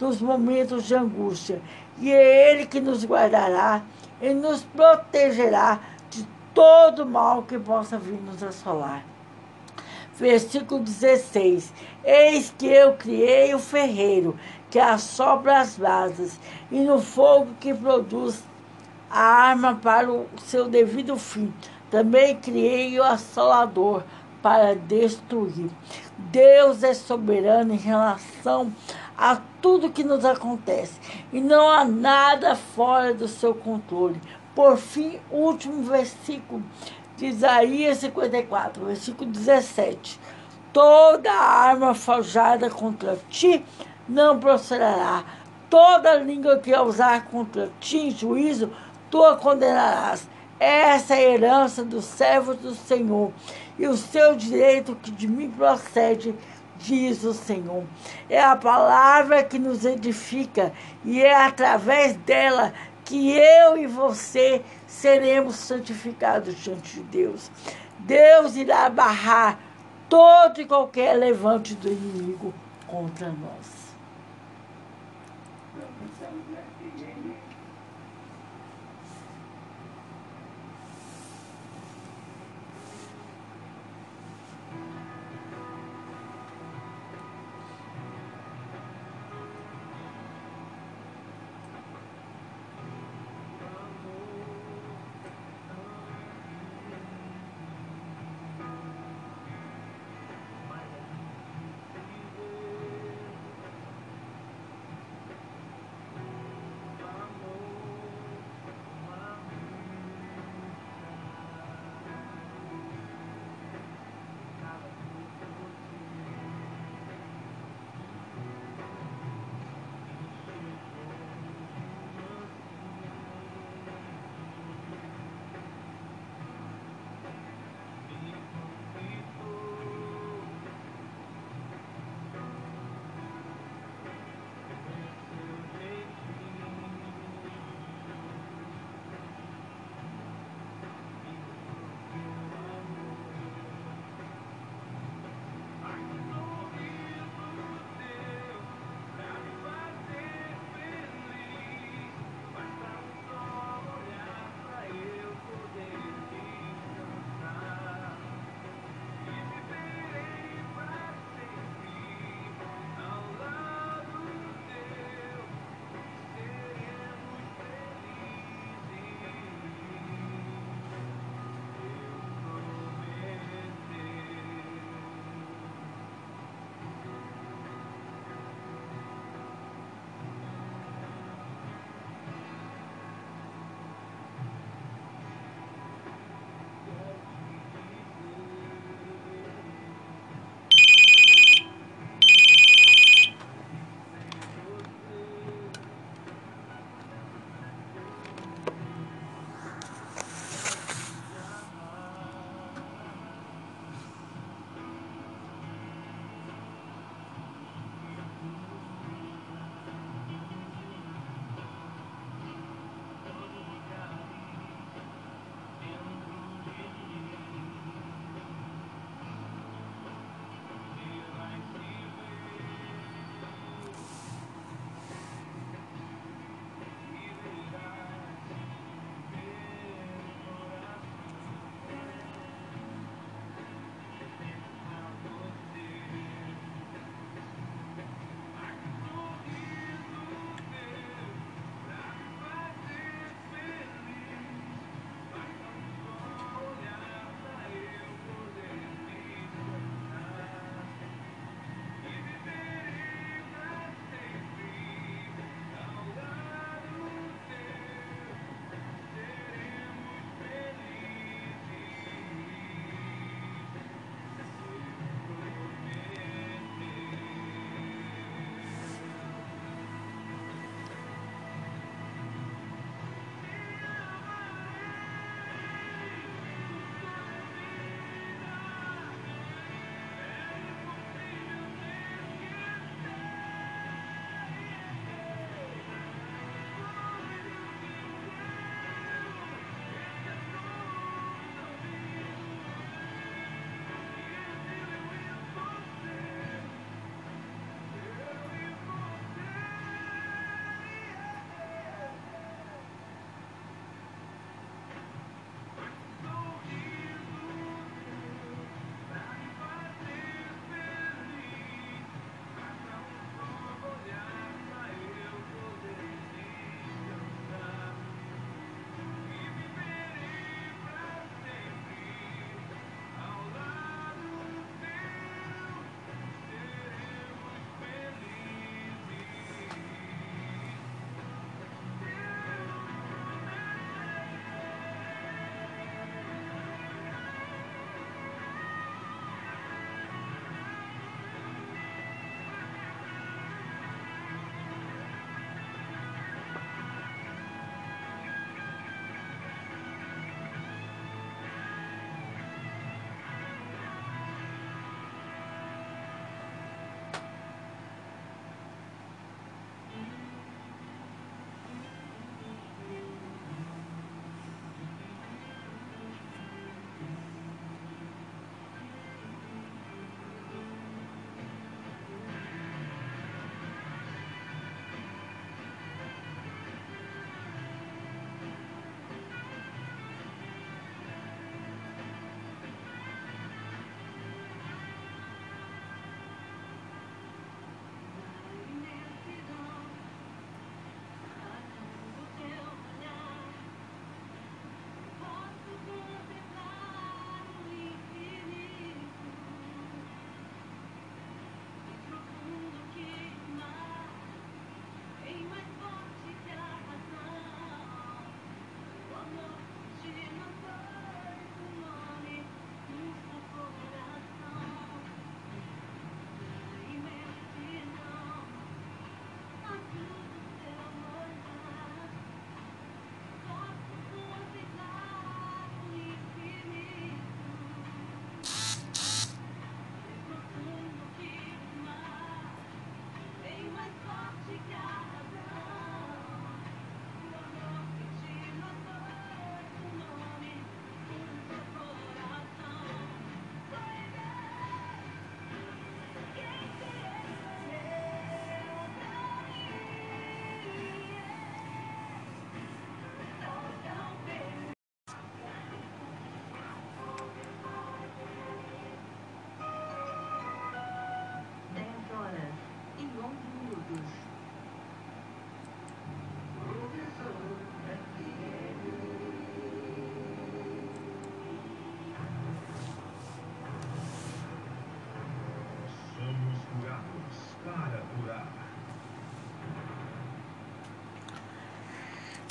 [0.00, 1.62] nos momentos de angústia.
[2.00, 3.82] E é Ele que nos guardará
[4.20, 5.78] e nos protegerá
[6.10, 9.04] de todo mal que possa vir nos assolar.
[10.16, 11.72] Versículo 16:
[12.04, 14.36] Eis que eu criei o ferreiro,
[14.68, 18.42] que assopra as brasas, e no fogo que produz
[19.08, 21.54] a arma para o seu devido fim.
[21.90, 24.02] Também criei o assolador
[24.48, 25.68] para destruir.
[26.16, 28.72] Deus é soberano em relação
[29.14, 30.98] a tudo que nos acontece
[31.30, 34.18] e não há nada fora do seu controle.
[34.54, 36.62] Por fim, último versículo
[37.18, 40.18] de Isaías 54, versículo 17.
[40.72, 43.62] Toda arma forjada contra ti
[44.08, 45.24] não prosperará.
[45.68, 48.72] Toda língua que usar contra ti em juízo,
[49.10, 50.26] tu a condenarás.
[50.58, 53.30] Essa é a herança dos servos do Senhor
[53.78, 56.34] e o seu direito que de mim procede,
[56.78, 57.84] diz o Senhor.
[58.28, 60.72] É a palavra que nos edifica
[61.04, 62.72] e é através dela
[63.04, 67.50] que eu e você seremos santificados diante de Deus.
[68.00, 69.58] Deus irá barrar
[70.08, 72.52] todo e qualquer levante do inimigo
[72.86, 73.77] contra nós.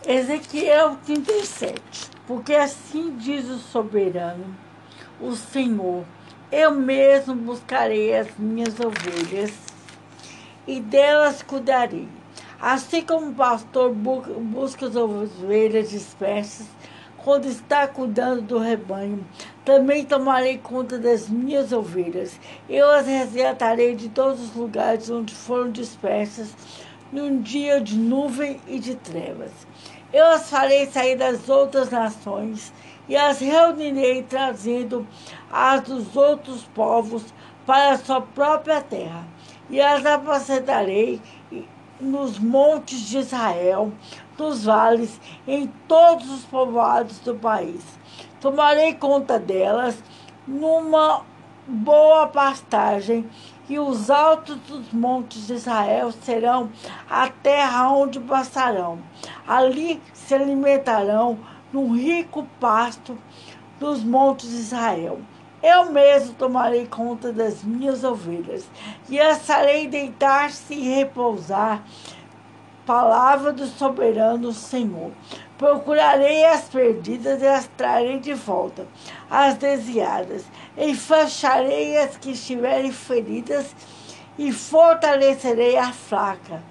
[0.10, 1.82] Ezequiel 37.
[2.26, 4.56] Porque assim diz o soberano,
[5.20, 6.06] o Senhor:
[6.50, 9.52] Eu mesmo buscarei as minhas ovelhas
[10.66, 12.08] e delas cuidarei.
[12.58, 16.68] Assim como o pastor busca as ovelhas dispersas,
[17.18, 19.28] quando está cuidando do rebanho,
[19.66, 22.40] também tomarei conta das minhas ovelhas.
[22.70, 26.56] Eu as resgatarei de todos os lugares onde foram dispersas,
[27.12, 29.52] num dia de nuvem e de trevas.
[30.14, 32.72] Eu as farei sair das outras nações
[33.10, 35.08] e as reunirei, trazendo
[35.52, 37.24] as dos outros povos
[37.66, 39.26] para a sua própria terra,
[39.70, 41.22] e as apacentarei
[42.00, 43.92] nos montes de Israel,
[44.38, 47.84] nos vales, em todos os povoados do país.
[48.40, 50.02] Tomarei conta delas
[50.48, 51.24] numa
[51.68, 53.30] boa pastagem,
[53.70, 56.72] e os altos dos montes de Israel serão
[57.10, 59.00] a terra onde passarão.
[59.48, 61.38] Ali se alimentarão
[61.72, 63.18] num rico pasto
[63.80, 65.20] dos montes de Israel.
[65.62, 68.70] Eu mesmo tomarei conta das minhas ovelhas
[69.10, 71.84] e as farei deitar-se e repousar.
[72.86, 75.12] Palavra do soberano Senhor.
[75.58, 78.88] Procurarei as perdidas e as trarei de volta,
[79.30, 80.46] as desviadas.
[80.78, 83.76] Enfaixarei as que estiverem feridas
[84.38, 86.62] e fortalecerei a fraca.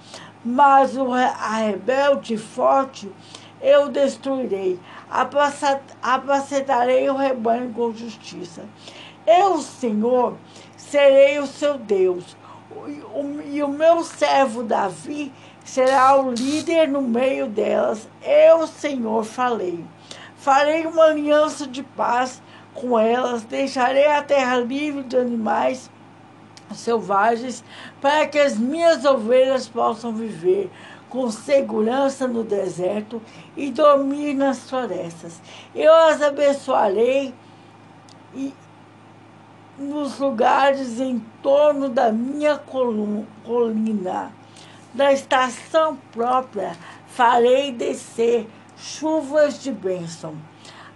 [0.44, 3.10] Mas o, a rebelde forte
[3.60, 4.78] eu destruirei
[6.02, 8.64] apacentarei o rebanho com justiça.
[9.26, 10.36] Eu, Senhor,
[10.76, 12.36] serei o seu Deus,
[13.46, 15.32] e o meu servo Davi
[15.66, 18.08] será o líder no meio delas.
[18.22, 19.84] Eu, Senhor, falei.
[20.36, 22.40] Farei uma aliança de paz
[22.72, 25.90] com elas, deixarei a terra livre de animais
[26.72, 27.64] selvagens,
[28.00, 30.70] para que as minhas ovelhas possam viver
[31.08, 33.20] com segurança no deserto
[33.56, 35.40] e dormir nas florestas.
[35.74, 37.34] Eu as abençoarei
[38.34, 38.52] e
[39.78, 42.58] nos lugares em torno da minha
[43.44, 44.32] colina.
[44.96, 46.74] Da estação própria
[47.06, 50.34] farei descer chuvas de bênção.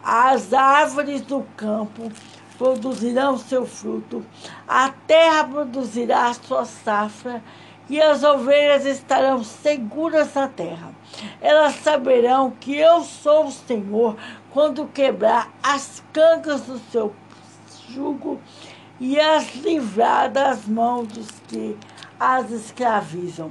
[0.02, 2.10] As árvores do campo
[2.56, 4.24] produzirão seu fruto,
[4.66, 7.44] a terra produzirá sua safra
[7.90, 10.92] e as ovelhas estarão seguras na terra.
[11.38, 14.16] Elas saberão que eu sou o Senhor
[14.50, 17.14] quando quebrar as cancas do seu
[17.90, 18.40] jugo
[18.98, 21.76] e as livrar das mãos dos que
[22.18, 23.50] as escravizam.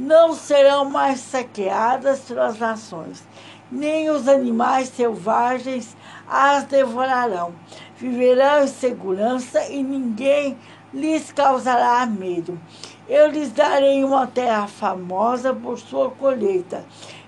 [0.00, 3.22] Não serão mais saqueadas pelas nações,
[3.70, 5.94] nem os animais selvagens
[6.26, 7.52] as devorarão.
[7.98, 10.56] Viverão em segurança e ninguém
[10.90, 12.58] lhes causará medo.
[13.06, 16.82] Eu lhes darei uma terra famosa por sua colheita,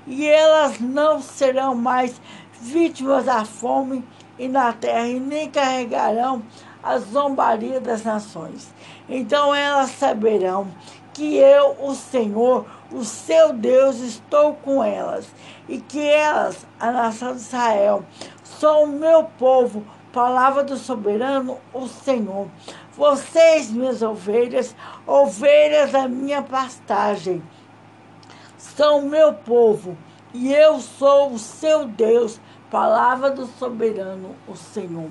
[0.06, 2.18] e elas não serão mais
[2.58, 4.02] vítimas da fome
[4.38, 6.42] e na terra, e nem carregarão
[6.82, 8.72] a zombaria das nações.
[9.10, 10.68] Então elas saberão
[11.12, 15.26] que eu, o Senhor, o seu Deus, estou com elas,
[15.68, 18.04] e que elas, a nação de Israel,
[18.42, 22.48] são o meu povo, palavra do soberano, o Senhor.
[22.96, 27.42] Vocês, minhas ovelhas, ovelhas da minha pastagem,
[28.56, 29.96] são meu povo,
[30.32, 32.40] e eu sou o seu Deus,
[32.70, 35.10] palavra do soberano, o Senhor.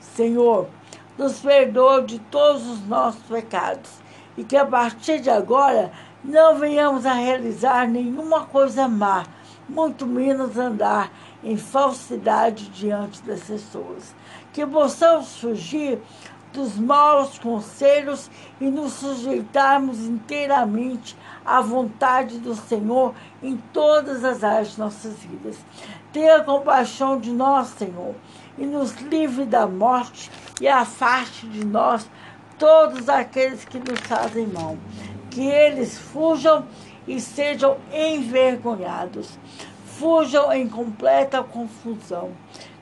[0.00, 0.68] Senhor,
[1.16, 3.99] nos perdoa de todos os nossos pecados,
[4.40, 5.92] e que a partir de agora
[6.24, 9.26] não venhamos a realizar nenhuma coisa má,
[9.68, 11.12] muito menos andar
[11.44, 14.14] em falsidade diante das pessoas.
[14.50, 16.00] Que possamos fugir
[16.54, 21.14] dos maus conselhos e nos sujeitarmos inteiramente
[21.44, 25.58] à vontade do Senhor em todas as áreas de nossas vidas.
[26.14, 28.14] Tenha compaixão de nós, Senhor,
[28.56, 32.08] e nos livre da morte e afaste de nós
[32.60, 34.76] todos aqueles que nos fazem mal.
[35.28, 36.64] Que eles fujam
[37.08, 39.36] e sejam envergonhados.
[39.84, 42.30] Fujam em completa confusão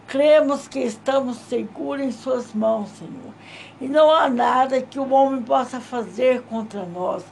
[0.09, 3.35] Cremos que estamos seguros em Suas mãos, Senhor.
[3.79, 7.23] E não há nada que o homem possa fazer contra nós,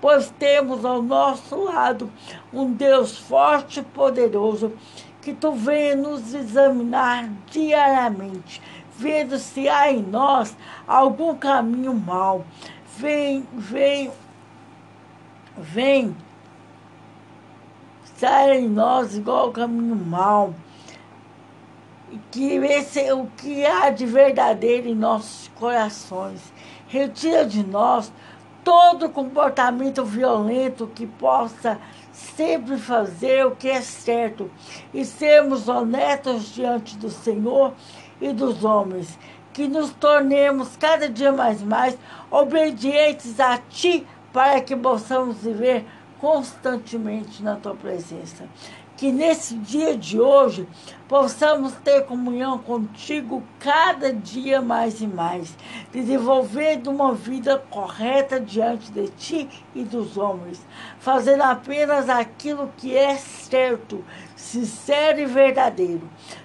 [0.00, 2.10] pois temos ao nosso lado
[2.50, 4.72] um Deus forte e poderoso,
[5.20, 8.62] que tu venha nos examinar diariamente,
[9.02, 12.44] vendo se há em nós algum caminho mau.
[12.96, 14.12] Vem, vem,
[15.58, 16.16] vem,
[18.16, 20.54] sai em nós igual o caminho mau
[22.30, 26.40] que esse, o que há de verdadeiro em nossos corações.
[26.86, 28.12] Retira de nós
[28.62, 31.78] todo comportamento violento que possa
[32.12, 34.50] sempre fazer o que é certo
[34.92, 37.72] e sermos honestos diante do Senhor
[38.22, 39.18] e dos homens.
[39.52, 41.98] Que nos tornemos cada dia mais mais
[42.30, 45.84] obedientes a Ti para que possamos viver
[46.18, 48.48] constantemente na Tua presença
[49.02, 50.64] que nesse dia de hoje
[51.08, 55.56] possamos ter comunhão contigo cada dia mais e mais,
[55.90, 60.64] desenvolvendo uma vida correta diante de ti e dos homens,
[61.00, 64.04] fazendo apenas aquilo que é certo,
[64.42, 66.02] sincero e verdadeiro,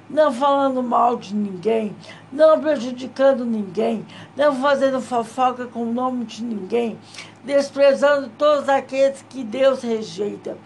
[0.07, 1.95] não falando mal de ninguém,
[2.31, 6.97] não prejudicando ninguém, não fazendo fofoca com o nome de ninguém,
[7.43, 10.57] desprezando todos aqueles que Deus rejeita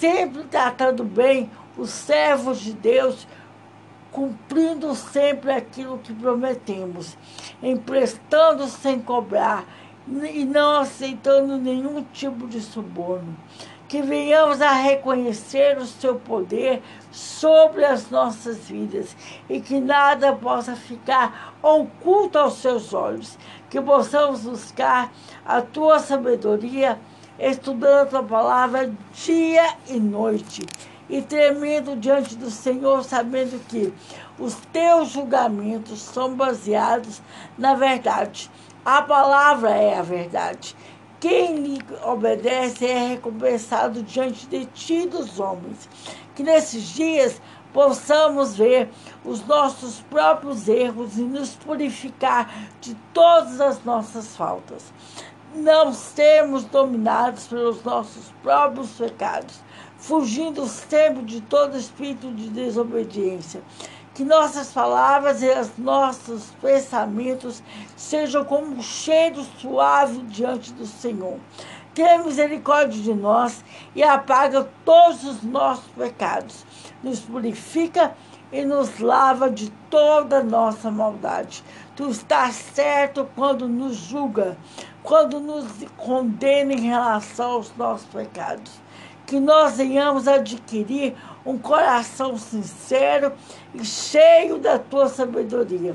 [0.00, 3.26] sempre tratando bem os servos de Deus,
[4.10, 7.18] cumprindo sempre aquilo que prometemos,
[7.62, 9.64] emprestando sem cobrar
[10.08, 13.36] e não aceitando nenhum tipo de suborno.
[13.90, 16.80] Que venhamos a reconhecer o seu poder
[17.10, 19.16] sobre as nossas vidas
[19.48, 23.36] e que nada possa ficar oculto aos seus olhos.
[23.68, 25.12] Que possamos buscar
[25.44, 27.00] a tua sabedoria
[27.36, 30.64] estudando a tua palavra dia e noite,
[31.08, 33.92] e tremendo diante do Senhor, sabendo que
[34.38, 37.20] os teus julgamentos são baseados
[37.58, 38.48] na verdade.
[38.84, 40.76] A palavra é a verdade.
[41.20, 45.88] Quem lhe obedece é recompensado diante de ti dos homens.
[46.34, 47.40] Que nesses dias
[47.72, 48.88] possamos ver
[49.24, 52.50] os nossos próprios erros e nos purificar
[52.80, 54.92] de todas as nossas faltas
[55.54, 59.60] não sermos dominados pelos nossos próprios pecados,
[59.98, 63.62] fugindo sempre de todo espírito de desobediência.
[64.20, 67.62] Que nossas palavras e os nossos pensamentos
[67.96, 71.38] sejam como um cheiro suave diante do Senhor.
[71.94, 73.64] Tenha misericórdia de nós
[73.96, 76.66] e apaga todos os nossos pecados.
[77.02, 78.14] Nos purifica
[78.52, 81.64] e nos lava de toda nossa maldade.
[81.96, 84.58] Tu estás certo quando nos julga
[85.02, 85.64] quando nos
[85.96, 88.70] condena em relação aos nossos pecados.
[89.26, 91.16] Que nós venhamos adquirir
[91.46, 93.32] um coração sincero
[93.82, 95.94] cheio da tua sabedoria.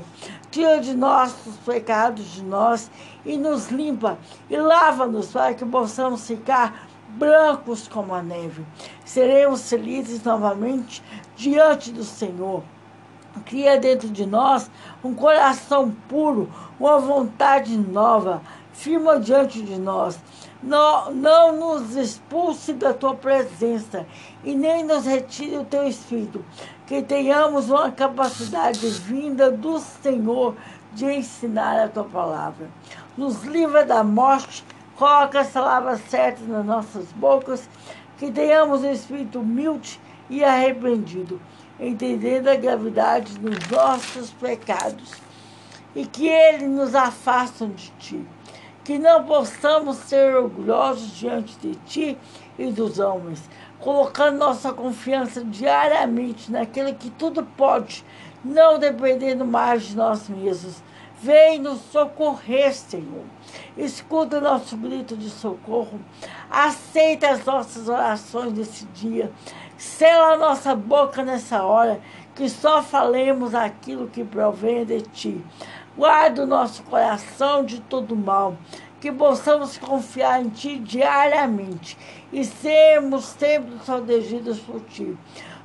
[0.50, 2.90] Tira de nós os pecados de nós
[3.24, 4.18] e nos limpa
[4.48, 8.64] e lava-nos para que possamos ficar brancos como a neve.
[9.04, 11.02] Seremos felizes novamente
[11.36, 12.62] diante do Senhor.
[13.44, 14.70] Cria dentro de nós
[15.04, 16.50] um coração puro,
[16.80, 18.40] uma vontade nova
[18.76, 20.18] firma diante de nós.
[20.62, 24.06] Não, não nos expulse da tua presença
[24.44, 26.44] e nem nos retire o teu espírito.
[26.86, 30.54] Que tenhamos uma capacidade vinda do Senhor
[30.92, 32.68] de ensinar a tua palavra.
[33.16, 34.64] Nos livra da morte,
[34.96, 37.68] coloca as palavras certas nas nossas bocas.
[38.18, 40.00] Que tenhamos um espírito humilde
[40.30, 41.40] e arrependido,
[41.78, 45.12] entendendo a gravidade dos nossos pecados
[45.94, 48.26] e que ele nos afastam de ti
[48.86, 52.18] que não possamos ser orgulhosos diante de ti
[52.56, 53.50] e dos homens,
[53.80, 58.04] colocando nossa confiança diariamente naquele que tudo pode,
[58.44, 60.82] não dependendo mais de nós mesmos.
[61.22, 63.24] Vem nos socorrer, Senhor.
[63.76, 65.98] Escuta nosso grito de socorro.
[66.50, 69.32] Aceita as nossas orações nesse dia.
[69.78, 72.00] Sela a nossa boca nessa hora,
[72.34, 75.44] que só falemos aquilo que provém de ti.
[75.96, 78.54] Guarda o nosso coração de todo mal,
[79.00, 81.96] que possamos confiar em Ti diariamente
[82.32, 85.16] e sermos sempre protegidos por Ti.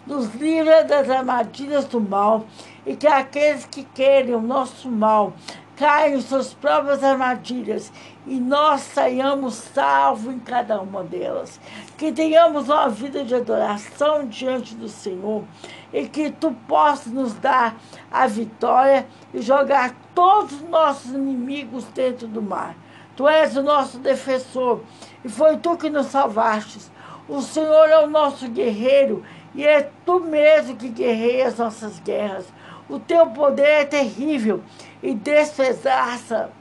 [0.06, 2.46] Nos livra das armadilhas do mal
[2.86, 5.34] e que aqueles que querem o nosso mal
[5.82, 7.92] caiam em suas próprias armadilhas
[8.28, 11.60] e nós saiamos salvos em cada uma delas.
[11.98, 15.44] Que tenhamos uma vida de adoração diante do Senhor
[15.92, 17.76] e que tu possas nos dar
[18.12, 22.76] a vitória e jogar todos os nossos inimigos dentro do mar.
[23.16, 24.82] Tu és o nosso defensor
[25.24, 26.80] e foi tu que nos salvaste.
[27.28, 29.24] O Senhor é o nosso guerreiro
[29.54, 32.46] e é tu mesmo que guerreia as nossas guerras.
[32.90, 34.62] O teu poder é terrível
[35.02, 36.52] e despedaça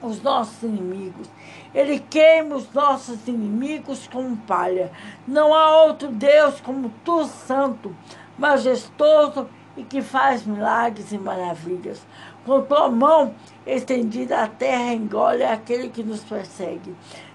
[0.00, 1.28] os nossos inimigos.
[1.74, 4.90] Ele queima os nossos inimigos como palha.
[5.26, 7.94] Não há outro Deus como tu, santo,
[8.36, 12.04] majestoso e que faz milagres e maravilhas.
[12.44, 13.34] Com tua mão
[13.66, 16.94] estendida a terra engole aquele que nos persegue.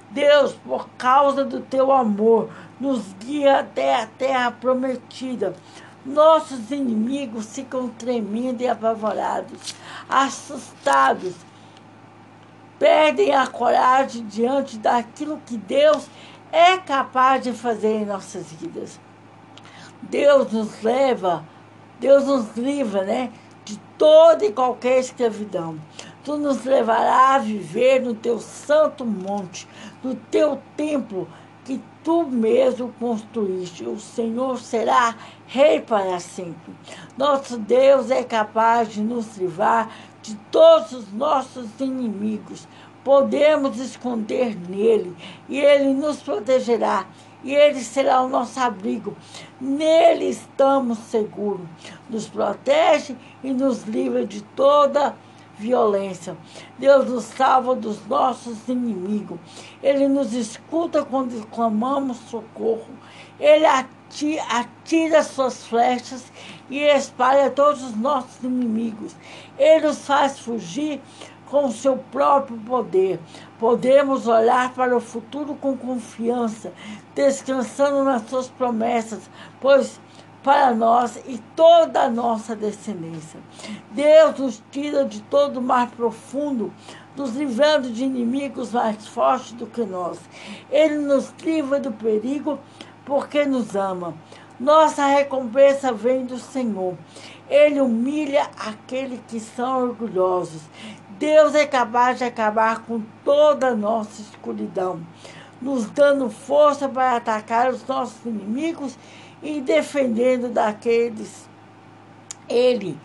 [0.09, 5.53] Deus, por causa do teu amor, nos guia até a terra prometida.
[6.05, 9.75] Nossos inimigos ficam tremendo e apavorados,
[10.09, 11.35] assustados,
[12.79, 16.07] perdem a coragem diante daquilo que Deus
[16.51, 18.99] é capaz de fazer em nossas vidas.
[20.01, 21.43] Deus nos leva,
[21.99, 23.31] Deus nos livra, né?
[23.97, 25.79] Toda e qualquer escravidão.
[26.23, 29.67] Tu nos levará a viver no teu santo monte,
[30.03, 31.27] no teu templo
[31.65, 33.83] que tu mesmo construíste.
[33.85, 35.15] O Senhor será
[35.47, 36.73] rei para sempre.
[37.17, 39.89] Nosso Deus é capaz de nos livrar
[40.21, 42.67] de todos os nossos inimigos.
[43.03, 45.15] Podemos esconder nele
[45.49, 47.05] e ele nos protegerá
[47.43, 49.15] e ele será o nosso abrigo.
[49.59, 51.67] Nele estamos seguros.
[52.09, 55.15] Nos protege e nos livra de toda
[55.57, 56.37] violência.
[56.77, 59.39] Deus nos salva dos nossos inimigos.
[59.81, 62.89] Ele nos escuta quando clamamos socorro.
[63.39, 66.31] Ele atira suas flechas
[66.69, 69.15] e espalha todos os nossos inimigos.
[69.57, 71.01] Ele os faz fugir
[71.49, 73.19] com o seu próprio poder.
[73.59, 76.71] Podemos olhar para o futuro com confiança,
[77.15, 79.29] descansando nas suas promessas,
[79.59, 79.99] pois
[80.43, 83.39] para nós e toda a nossa descendência.
[83.91, 86.71] Deus nos tira de todo o mar profundo,
[87.17, 90.19] nos livrando de inimigos mais fortes do que nós.
[90.69, 92.59] Ele nos livra do perigo
[93.05, 94.13] porque nos ama.
[94.59, 96.97] Nossa recompensa vem do Senhor.
[97.49, 100.61] Ele humilha aqueles que são orgulhosos.
[101.19, 105.01] Deus é capaz de acabar com toda a nossa escuridão,
[105.59, 108.95] nos dando força para atacar os nossos inimigos
[109.41, 111.49] e defendendo daqueles.
[112.47, 112.99] Ele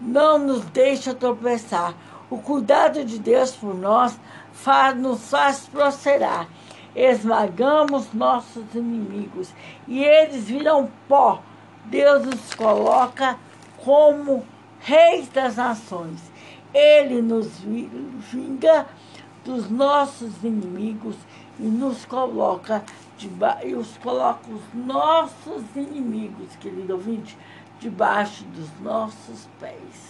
[0.00, 1.94] não nos deixa tropeçar.
[2.30, 4.18] O cuidado de Deus por nós
[4.52, 6.48] faz, nos faz prosperar.
[6.96, 9.52] Esmagamos nossos inimigos
[9.86, 11.42] e eles viram pó.
[11.84, 13.38] Deus nos coloca
[13.84, 14.42] como
[14.80, 16.27] reis das nações.
[16.74, 17.48] Ele nos
[18.30, 18.86] vinga
[19.44, 21.16] dos nossos inimigos
[21.58, 22.84] e nos coloca
[23.64, 27.36] e os coloca os nossos inimigos, querido ouvinte,
[27.80, 30.07] debaixo dos nossos pés.